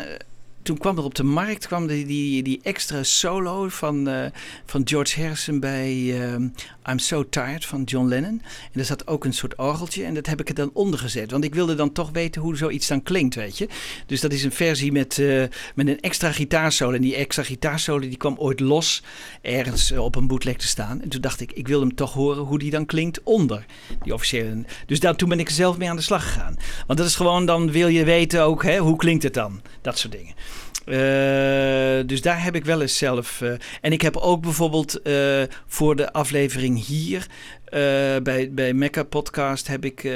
Eh, 0.67 0.73
Toen 0.73 0.77
kwam 0.77 0.97
er 0.97 1.03
op 1.03 1.15
de 1.15 1.23
markt 1.23 1.67
kwam 1.67 1.87
die, 1.87 2.05
die, 2.05 2.43
die 2.43 2.59
extra 2.63 3.03
solo 3.03 3.67
van, 3.69 4.07
eh, 4.07 4.31
van 4.65 4.81
George 4.85 5.21
Harrison 5.21 5.59
bij 5.59 6.21
ehm, 6.21 6.47
I'm 6.89 6.99
So 6.99 7.29
Tired 7.29 7.65
van 7.65 7.83
John 7.83 8.07
Lennon. 8.07 8.41
En 8.41 8.71
daar 8.73 8.85
zat 8.85 9.07
ook 9.07 9.25
een 9.25 9.33
soort 9.33 9.55
orgeltje 9.55 10.03
en 10.03 10.13
dat 10.13 10.25
heb 10.25 10.39
ik 10.39 10.49
er 10.49 10.55
dan 10.55 10.69
onder 10.73 10.99
gezet. 10.99 11.31
Want 11.31 11.43
ik 11.43 11.55
wilde 11.55 11.75
dan 11.75 11.91
toch 11.91 12.09
weten 12.11 12.41
hoe 12.41 12.57
zoiets 12.57 12.87
dan 12.87 13.03
klinkt, 13.03 13.35
weet 13.35 13.57
je. 13.57 13.67
Dus 14.05 14.21
dat 14.21 14.33
is 14.33 14.43
een 14.43 14.51
versie 14.51 14.91
met, 14.91 15.19
eh, 15.19 15.43
met 15.75 15.87
een 15.87 15.99
extra 15.99 16.31
gitaarsolo. 16.31 16.91
En 16.93 17.01
die 17.01 17.15
extra 17.15 17.43
gitaarsolo 17.43 17.99
die 17.99 18.17
kwam 18.17 18.35
ooit 18.37 18.59
los 18.59 19.03
ergens 19.41 19.91
eh, 19.91 20.03
op 20.03 20.15
een 20.15 20.27
bootleg 20.27 20.55
te 20.55 20.67
staan. 20.67 21.01
En 21.01 21.09
toen 21.09 21.21
dacht 21.21 21.41
ik, 21.41 21.51
ik 21.51 21.67
wil 21.67 21.79
hem 21.79 21.95
toch 21.95 22.13
horen 22.13 22.43
hoe 22.43 22.59
die 22.59 22.71
dan 22.71 22.85
klinkt 22.85 23.23
onder 23.23 23.65
die 24.03 24.13
officiële. 24.13 24.63
Dus 24.85 24.99
daar, 24.99 25.15
toen 25.15 25.29
ben 25.29 25.39
ik 25.39 25.47
er 25.47 25.53
zelf 25.53 25.77
mee 25.77 25.89
aan 25.89 25.95
de 25.95 26.01
slag 26.01 26.23
gegaan. 26.23 26.57
Want 26.87 26.99
dat 26.99 27.07
is 27.07 27.15
gewoon, 27.15 27.45
dan 27.45 27.71
wil 27.71 27.87
je 27.87 28.03
weten 28.03 28.43
ook, 28.43 28.63
hè, 28.63 28.77
hoe 28.77 28.97
klinkt 28.97 29.23
het 29.23 29.33
dan? 29.33 29.61
Dat 29.81 29.97
soort 29.97 30.13
dingen. 30.13 30.33
Eh, 30.87 31.99
dus 32.05 32.21
daar 32.21 32.43
heb 32.43 32.55
ik 32.55 32.65
wel 32.65 32.81
eens 32.81 32.97
zelf. 32.97 33.41
eh, 33.41 33.53
en 33.81 33.91
ik 33.91 34.01
heb 34.01 34.17
ook 34.17 34.41
bijvoorbeeld 34.41 35.01
eh, 35.01 35.43
voor 35.65 35.95
de 35.95 36.13
aflevering 36.13 36.85
hier. 36.85 37.27
bij, 38.23 38.49
bij 38.51 38.73
Mecca 38.73 39.03
Podcast 39.03 39.67
heb 39.67 39.85
ik 39.85 40.11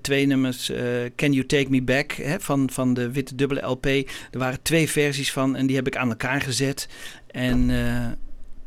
twee 0.00 0.26
nummers. 0.26 0.72
Can 1.16 1.32
You 1.32 1.46
Take 1.46 1.70
Me 1.70 1.82
Back 1.82 2.12
hè, 2.12 2.40
van, 2.40 2.70
van 2.72 2.94
de 2.94 3.10
witte 3.10 3.34
dubbele 3.34 3.66
LP. 3.66 3.86
Er 3.86 4.38
waren 4.38 4.62
twee 4.62 4.90
versies 4.90 5.32
van 5.32 5.56
en 5.56 5.66
die 5.66 5.76
heb 5.76 5.86
ik 5.86 5.96
aan 5.96 6.08
elkaar 6.08 6.40
gezet. 6.40 6.88
En 7.26 7.70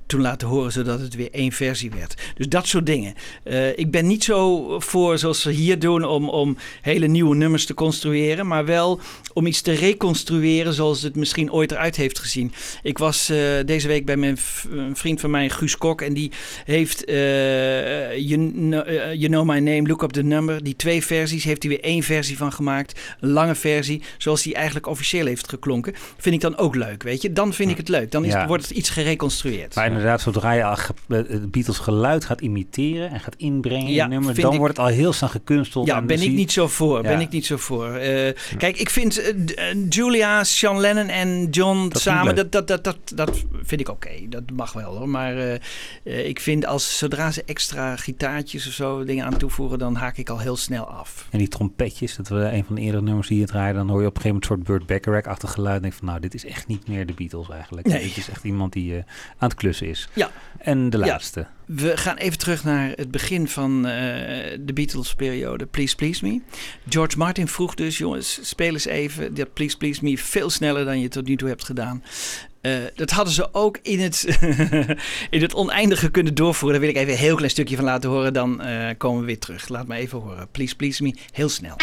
toen 0.05 0.21
laten 0.21 0.47
horen 0.47 0.71
zodat 0.71 0.99
het 0.99 1.15
weer 1.15 1.31
één 1.31 1.51
versie 1.51 1.91
werd. 1.91 2.13
Dus 2.35 2.47
dat 2.47 2.67
soort 2.67 2.85
dingen. 2.85 3.13
Eh, 3.43 3.77
ik 3.77 3.91
ben 3.91 4.07
niet 4.07 4.23
zo 4.23 4.79
voor 4.79 5.17
zoals 5.17 5.41
ze 5.41 5.49
hier 5.51 5.79
doen 5.79 6.03
om, 6.03 6.29
om 6.29 6.57
hele 6.81 7.07
nieuwe 7.07 7.35
nummers 7.35 7.65
te 7.65 7.73
construeren, 7.73 8.47
maar 8.47 8.65
wel 8.65 8.99
om 9.33 9.45
iets 9.45 9.61
te 9.61 9.71
reconstrueren 9.71 10.73
zoals 10.73 11.01
het 11.01 11.15
misschien 11.15 11.51
ooit 11.51 11.71
eruit 11.71 11.95
heeft 11.95 12.19
gezien. 12.19 12.53
Ik 12.83 12.97
was 12.97 13.29
eh, 13.29 13.37
deze 13.65 13.87
week 13.87 14.05
bij 14.05 14.17
mijn 14.17 14.37
een 14.69 14.95
vriend 14.95 15.19
van 15.19 15.29
mij, 15.29 15.49
Guus 15.49 15.77
Kok, 15.77 16.01
en 16.01 16.13
die 16.13 16.31
heeft 16.65 17.05
eh, 17.05 18.17
you, 18.17 18.51
know, 18.51 18.87
you 19.13 19.27
Know 19.27 19.45
My 19.45 19.59
Name, 19.59 19.87
Look 19.87 20.01
Up 20.01 20.11
The 20.11 20.23
Number. 20.23 20.63
Die 20.63 20.75
twee 20.75 21.03
versies 21.03 21.43
heeft 21.43 21.63
hij 21.63 21.71
weer 21.71 21.83
één 21.83 22.03
versie 22.03 22.37
van 22.37 22.51
gemaakt. 22.51 22.99
Een 23.19 23.29
lange 23.29 23.55
versie, 23.55 24.01
zoals 24.17 24.41
die 24.43 24.53
eigenlijk 24.53 24.87
officieel 24.87 25.25
heeft 25.25 25.49
geklonken. 25.49 25.93
Vind 26.17 26.35
ik 26.35 26.41
dan 26.41 26.57
ook 26.57 26.75
leuk, 26.75 27.03
weet 27.03 27.21
je. 27.21 27.33
Dan 27.33 27.53
vind 27.53 27.71
ik 27.71 27.77
het 27.77 27.89
leuk. 27.89 28.11
Dan 28.11 28.25
is, 28.25 28.33
Ja. 28.33 28.47
wordt 28.47 28.67
het 28.67 28.77
iets 28.77 28.89
gereconstrueerd. 28.89 29.75
Maar 29.75 29.91
inderdaad, 29.95 30.21
zodra 30.21 30.51
je 30.51 30.63
al 30.63 30.75
ge- 30.75 30.93
het 31.07 31.51
Beatles 31.51 31.77
geluid 31.77 32.25
gaat 32.25 32.41
imiteren 32.41 33.09
en 33.11 33.19
gaat 33.19 33.35
inbrengen 33.35 33.87
in 33.87 33.93
Ja, 33.93 34.03
een 34.03 34.09
nummer, 34.09 34.41
dan 34.41 34.51
ik- 34.53 34.57
wordt 34.59 34.77
het 34.77 34.85
al 34.85 34.91
heel 34.91 35.13
snel 35.13 35.29
gekunsteld. 35.29 35.87
Ja, 35.87 35.97
en 35.97 36.05
ben 36.05 36.21
ik 36.21 36.31
niet 36.31 36.51
zo 36.51 36.67
voor. 36.67 37.01
Ben 37.01 37.19
ik 37.19 37.29
niet 37.29 37.45
zo 37.45 37.57
voor. 37.57 37.93
Eh, 37.93 38.33
Kijk, 38.57 38.77
ik 38.79 38.89
vind 38.89 39.17
eh, 39.21 39.29
eh, 39.69 39.77
Julia, 39.89 40.43
Sean 40.43 40.79
Lennon 40.79 41.07
en 41.07 41.47
John 41.49 41.89
samen, 41.93 42.35
dat, 42.35 42.51
dat, 42.51 42.67
dat, 42.67 42.83
dat, 42.83 42.97
dat 43.15 43.43
vind 43.63 43.81
ik 43.81 43.89
oké. 43.89 44.09
Dat 44.29 44.43
mag 44.53 44.73
wel 44.73 44.95
hoor. 44.97 45.09
Maar 45.09 45.37
eh, 45.37 45.53
eh, 46.03 46.27
ik 46.27 46.39
vind 46.39 46.65
als 46.65 46.97
zodra 46.97 47.31
ze 47.31 47.43
extra 47.45 47.95
gitaartjes 47.95 48.67
of 48.67 48.73
zo 48.73 49.03
dingen 49.03 49.25
aan 49.25 49.37
toevoegen, 49.37 49.79
dan 49.79 49.95
haak 49.95 50.17
ik 50.17 50.29
al 50.29 50.39
heel 50.39 50.57
snel 50.57 50.83
af. 50.85 51.27
En 51.31 51.37
die 51.39 51.47
trompetjes, 51.47 52.15
dat 52.15 52.27
we 52.27 52.35
een 52.51 52.63
van 52.65 52.75
de 52.75 52.81
eerdere 52.81 53.03
nummers 53.03 53.27
die 53.27 53.39
je 53.39 53.45
draaien, 53.45 53.75
dan 53.75 53.89
hoor 53.89 54.01
je 54.01 54.07
op 54.07 54.15
een 54.15 54.21
gegeven 54.21 54.41
moment 54.49 54.69
een 54.69 54.73
soort 54.73 54.87
Burt 54.87 55.03
Bacharach-achtig 55.03 55.51
geluid. 55.51 55.75
En 55.75 55.81
denk 55.81 55.93
van, 55.93 56.05
nou, 56.07 56.19
dit 56.19 56.33
is 56.33 56.45
echt 56.45 56.67
niet 56.67 56.87
meer 56.87 57.05
de 57.05 57.13
Beatles 57.13 57.49
eigenlijk. 57.49 57.87
Nee. 57.87 58.03
Dit 58.03 58.17
is 58.17 58.29
echt 58.29 58.43
iemand 58.43 58.73
die 58.73 58.91
eh, 58.95 59.03
aan 59.37 59.49
het 59.49 59.53
klussen 59.57 59.84
is. 59.85 60.07
Ja. 60.13 60.31
En 60.57 60.89
de 60.89 60.97
Ja. 60.97 61.05
laatste. 61.05 61.45
We 61.65 61.97
gaan 61.97 62.15
even 62.15 62.37
terug 62.37 62.63
naar 62.63 62.91
het 62.95 63.11
begin 63.11 63.47
van 63.47 63.85
eh, 63.85 63.93
de 64.59 64.73
Beatles-periode. 64.73 65.65
Please 65.65 65.95
Please 65.95 66.25
Me. 66.25 66.41
George 66.89 67.17
Martin 67.17 67.47
vroeg 67.47 67.75
dus, 67.75 67.97
jongens, 67.97 68.39
speel 68.41 68.73
eens 68.73 68.85
even 68.85 69.33
dat 69.33 69.53
Please 69.53 69.77
Please 69.77 70.03
Me 70.03 70.17
veel 70.17 70.49
sneller 70.49 70.85
dan 70.85 70.99
je 70.99 71.07
tot 71.07 71.27
nu 71.27 71.35
toe 71.35 71.47
hebt 71.47 71.63
gedaan. 71.63 72.03
Eh, 72.61 72.71
dat 72.95 73.09
hadden 73.11 73.33
ze 73.33 73.53
ook 73.53 73.79
in 73.81 73.99
het, 73.99 74.25
in 75.29 75.41
het 75.41 75.53
oneindige 75.53 76.09
kunnen 76.09 76.35
doorvoeren. 76.35 76.79
Daar 76.79 76.87
wil 76.89 76.95
ik 76.95 77.01
even 77.01 77.13
een 77.17 77.25
heel 77.25 77.35
klein 77.35 77.51
stukje 77.51 77.75
van 77.75 77.85
laten 77.85 78.09
horen. 78.09 78.33
Dan 78.33 78.61
eh, 78.61 78.89
komen 78.97 79.19
we 79.19 79.25
weer 79.25 79.39
terug. 79.39 79.67
Laat 79.67 79.87
me 79.87 79.95
even 79.95 80.19
horen. 80.19 80.47
Please 80.51 80.75
Please 80.75 81.03
Me, 81.03 81.13
heel 81.31 81.49
snel. 81.49 81.75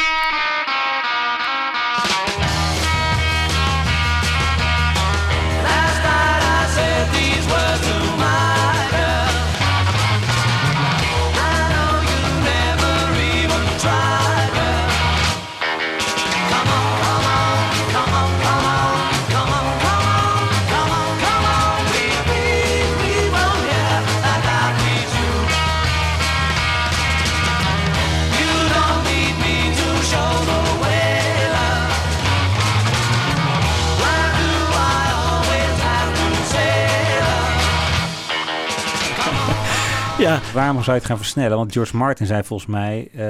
Ja, 40.22 40.40
Waarom 40.52 40.74
zou 40.82 40.86
je 40.86 40.92
het 40.92 41.04
gaan 41.04 41.16
versnellen? 41.16 41.56
Want 41.56 41.72
George 41.72 41.96
Martin 41.96 42.26
zei 42.26 42.42
volgens 42.44 42.68
mij 42.70 43.08
eh, 43.16 43.26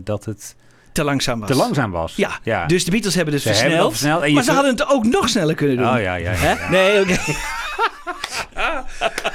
dat 0.00 0.24
het 0.24 0.56
te 0.92 1.04
langzaam 1.04 1.40
was. 1.40 1.48
te 1.48 1.54
langzaam 1.56 1.90
was. 1.90 2.14
Ja, 2.42 2.66
dus 2.66 2.84
de 2.84 2.90
Beatles 2.90 3.14
hebben 3.14 3.34
dus 3.34 3.42
Ze 3.42 3.48
versneld. 3.48 4.00
maar 4.02 4.28
ze 4.28 4.28
zult- 4.28 4.46
hadden 4.48 4.70
het 4.70 4.88
ook 4.88 5.04
nog 5.04 5.28
sneller 5.28 5.54
kunnen 5.54 5.76
doen. 5.76 5.86
Oh 5.88 6.00
ja, 6.00 6.14
ja, 6.14 6.30
ja. 6.30 6.36
Hè? 6.36 6.50
ja. 6.64 6.70
Nee, 6.70 7.00
oké. 7.00 7.16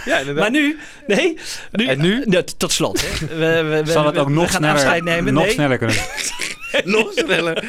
Ja. 0.05 0.19
Maar 0.35 0.51
nu, 0.51 0.79
nee. 1.07 1.37
nu, 1.71 1.85
En 1.87 2.01
nu? 2.01 2.25
Tot 2.57 2.71
slot. 2.71 3.01
Hè. 3.01 3.25
We, 3.27 3.63
we, 3.69 3.83
we, 3.85 3.91
Zal 3.91 4.05
het 4.05 4.17
ook 4.17 4.27
we 4.27 4.33
nog 4.33 4.43
gaan 4.51 4.55
sneller, 4.61 4.75
afscheid 4.75 5.03
nemen? 5.03 5.33
nog 5.33 5.43
nee. 5.43 5.53
sneller 5.53 5.77
kunnen? 5.77 5.95
Nog 6.95 7.11
sneller. 7.15 7.63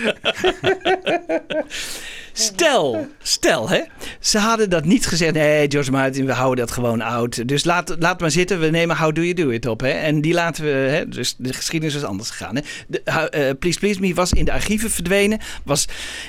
Stel, 2.33 3.07
stel 3.22 3.68
hè. 3.68 3.80
Ze 4.20 4.39
hadden 4.39 4.70
dat 4.70 4.85
niet 4.85 5.07
gezegd. 5.07 5.33
Nee, 5.35 5.70
George 5.70 5.91
Martin, 5.91 6.26
we 6.26 6.33
houden 6.33 6.66
dat 6.66 6.74
gewoon 6.74 7.01
oud. 7.01 7.49
Dus 7.49 7.64
laat, 7.64 7.97
laat 7.99 8.20
maar 8.20 8.30
zitten. 8.30 8.61
We 8.61 8.66
nemen 8.66 8.97
How 8.97 9.14
Do 9.14 9.22
You 9.22 9.35
Do 9.35 9.49
It 9.49 9.66
op. 9.66 9.80
Hè. 9.80 9.89
En 9.89 10.20
die 10.20 10.35
laten 10.35 10.64
we... 10.64 10.70
Hè. 10.70 11.09
Dus 11.09 11.35
de 11.39 11.53
geschiedenis 11.53 11.95
is 11.95 12.05
anders 12.05 12.30
gegaan. 12.30 12.57
Hè. 12.57 12.62
De, 12.89 13.03
eh, 13.03 13.51
Please 13.59 13.78
Please 13.78 14.01
Me 14.01 14.14
was 14.14 14.33
in 14.33 14.45
de 14.45 14.53
archieven 14.53 14.91
verdwenen. 14.91 15.39
Was, 15.64 15.87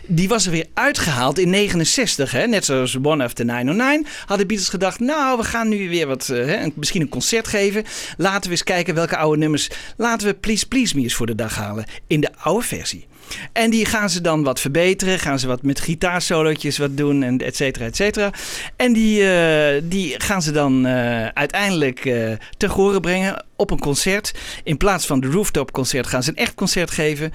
die 0.07 0.27
was 0.27 0.45
er 0.45 0.51
weer 0.51 0.65
uitgehaald 0.73 1.39
in 1.39 1.49
69. 1.49 2.31
Hè. 2.31 2.47
Net 2.47 2.65
zoals 2.65 2.97
One 3.03 3.23
After 3.23 3.45
909. 3.45 4.05
Hadden 4.25 4.47
Beatles 4.47 4.69
gedacht... 4.69 4.99
Nou, 4.99 5.37
we 5.37 5.43
gaan 5.43 5.69
nu 5.69 5.89
weer 5.89 6.07
wat... 6.07 6.29
eh, 6.29 6.45
hè, 6.45 6.67
misschien 6.75 7.01
een 7.01 7.09
concert 7.09 7.47
geven. 7.47 7.83
Laten 8.17 8.43
we 8.43 8.49
eens 8.49 8.63
kijken 8.63 8.95
welke 8.95 9.17
oude 9.17 9.37
nummers... 9.37 9.69
Laten 9.97 10.27
we 10.27 10.33
Please 10.33 10.67
Please 10.67 10.95
Me 10.95 11.01
eens 11.01 11.13
voor 11.13 11.25
de 11.25 11.35
dag 11.35 11.55
halen. 11.55 11.85
In 12.07 12.21
de 12.21 12.29
oude 12.37 12.65
versie. 12.65 13.07
En 13.51 13.69
die 13.69 13.85
gaan 13.85 14.09
ze 14.09 14.21
dan 14.21 14.43
wat 14.43 14.59
verbeteren. 14.59 15.19
Gaan 15.19 15.39
ze 15.39 15.47
wat 15.47 15.61
met 15.61 15.79
gitaarsolootjes 15.79 16.77
wat 16.77 16.97
doen. 16.97 17.23
En 17.23 17.37
et 17.37 17.55
cetera, 17.55 17.85
et 17.85 17.95
cetera. 17.95 18.31
En 18.75 18.93
die, 18.93 19.29
eh, 19.29 19.81
die 19.83 20.15
gaan 20.17 20.41
ze 20.41 20.51
dan 20.51 20.85
eh, 20.85 21.27
uiteindelijk 21.27 22.05
eh 22.05 22.31
te 22.57 22.67
horen 22.67 23.01
brengen 23.01 23.45
op 23.55 23.71
een 23.71 23.79
concert. 23.79 24.33
In 24.63 24.77
plaats 24.77 25.05
van 25.05 25.19
de 25.19 25.27
rooftop 25.27 25.71
concert 25.71 26.07
gaan 26.07 26.23
ze 26.23 26.29
een 26.29 26.35
echt 26.35 26.55
concert 26.55 26.91
geven. 26.91 27.33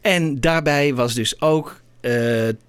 En 0.00 0.40
daarbij 0.40 0.94
was 0.94 1.14
dus 1.14 1.40
ook 1.40 1.80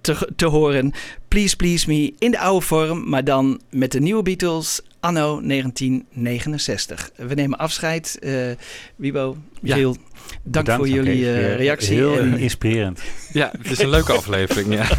te, 0.00 0.28
te 0.36 0.46
horen 0.46 0.92
Please 1.28 1.56
Please 1.56 1.88
Me 1.88 2.14
in 2.18 2.30
de 2.30 2.38
oude 2.38 2.66
vorm. 2.66 3.08
Maar 3.08 3.24
dan 3.24 3.60
met 3.70 3.92
de 3.92 4.00
nieuwe 4.00 4.22
Beatles 4.22 4.80
anno 5.02 5.40
1969. 5.40 7.10
We 7.16 7.34
nemen 7.34 7.58
afscheid. 7.58 8.18
eh 8.20 8.50
Wibo, 8.96 9.36
Ja. 9.62 9.74
Giel, 9.74 9.92
dank 9.92 10.04
Bedankt, 10.42 10.72
voor 10.86 10.88
jullie 10.94 11.28
oké. 11.28 11.32
eh, 11.32 11.46
Weer 11.46 11.56
reactie. 11.56 11.94
Heel 11.94 12.18
En- 12.18 12.38
inspirerend. 12.38 13.00
Ja, 13.32 13.50
het 13.58 13.70
is 13.70 13.78
een 13.78 13.88
leuke 13.90 14.12
aflevering, 14.12 14.74
ja. 14.74 14.86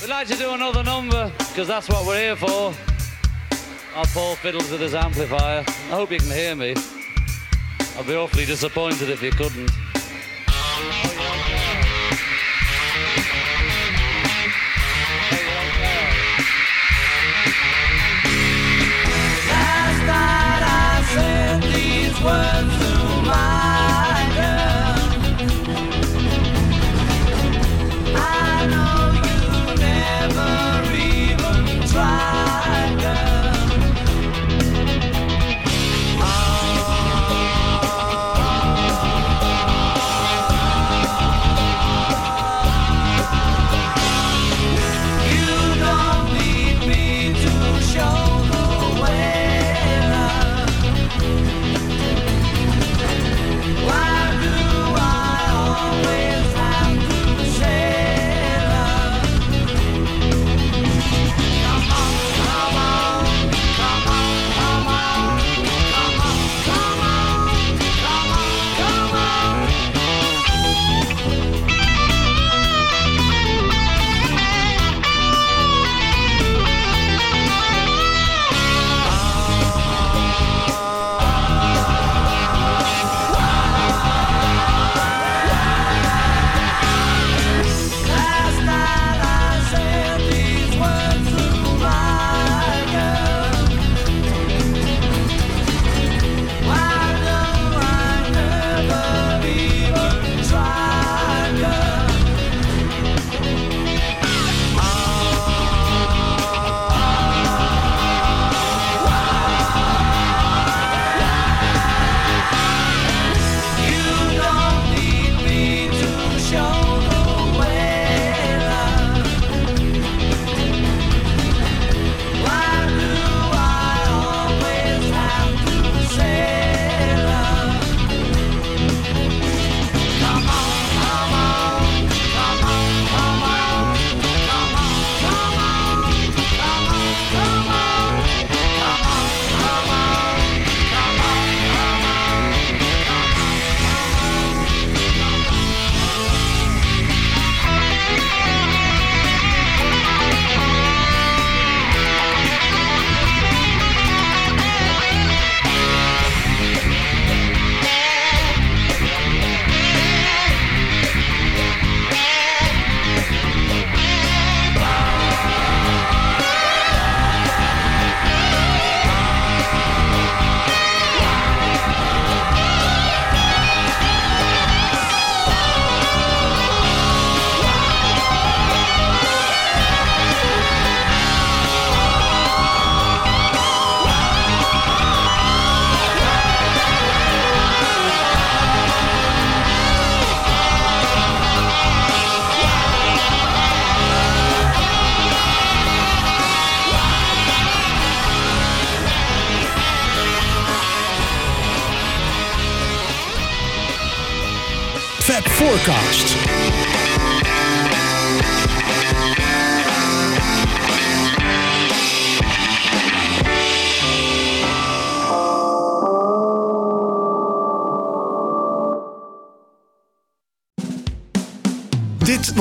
We'd 0.00 0.18
like 0.18 0.26
to 0.28 0.36
do 0.38 0.50
another 0.52 0.84
number, 0.84 1.30
because 1.36 1.66
that's 1.70 1.86
what 1.86 2.04
we're 2.04 2.18
here 2.20 2.36
for. 2.36 2.72
Our 3.96 4.06
Paul 4.12 4.34
fiddles 4.34 4.68
with 4.70 4.80
his 4.80 4.92
amplifier. 4.94 5.60
I 5.90 5.92
hope 5.94 6.14
you 6.14 6.20
can 6.26 6.30
hear 6.36 6.56
me. 6.56 6.68
I'd 7.98 8.06
be 8.06 8.14
awfully 8.16 8.44
disappointed 8.46 9.08
if 9.08 9.20
you 9.22 9.32
couldn't. 9.36 9.70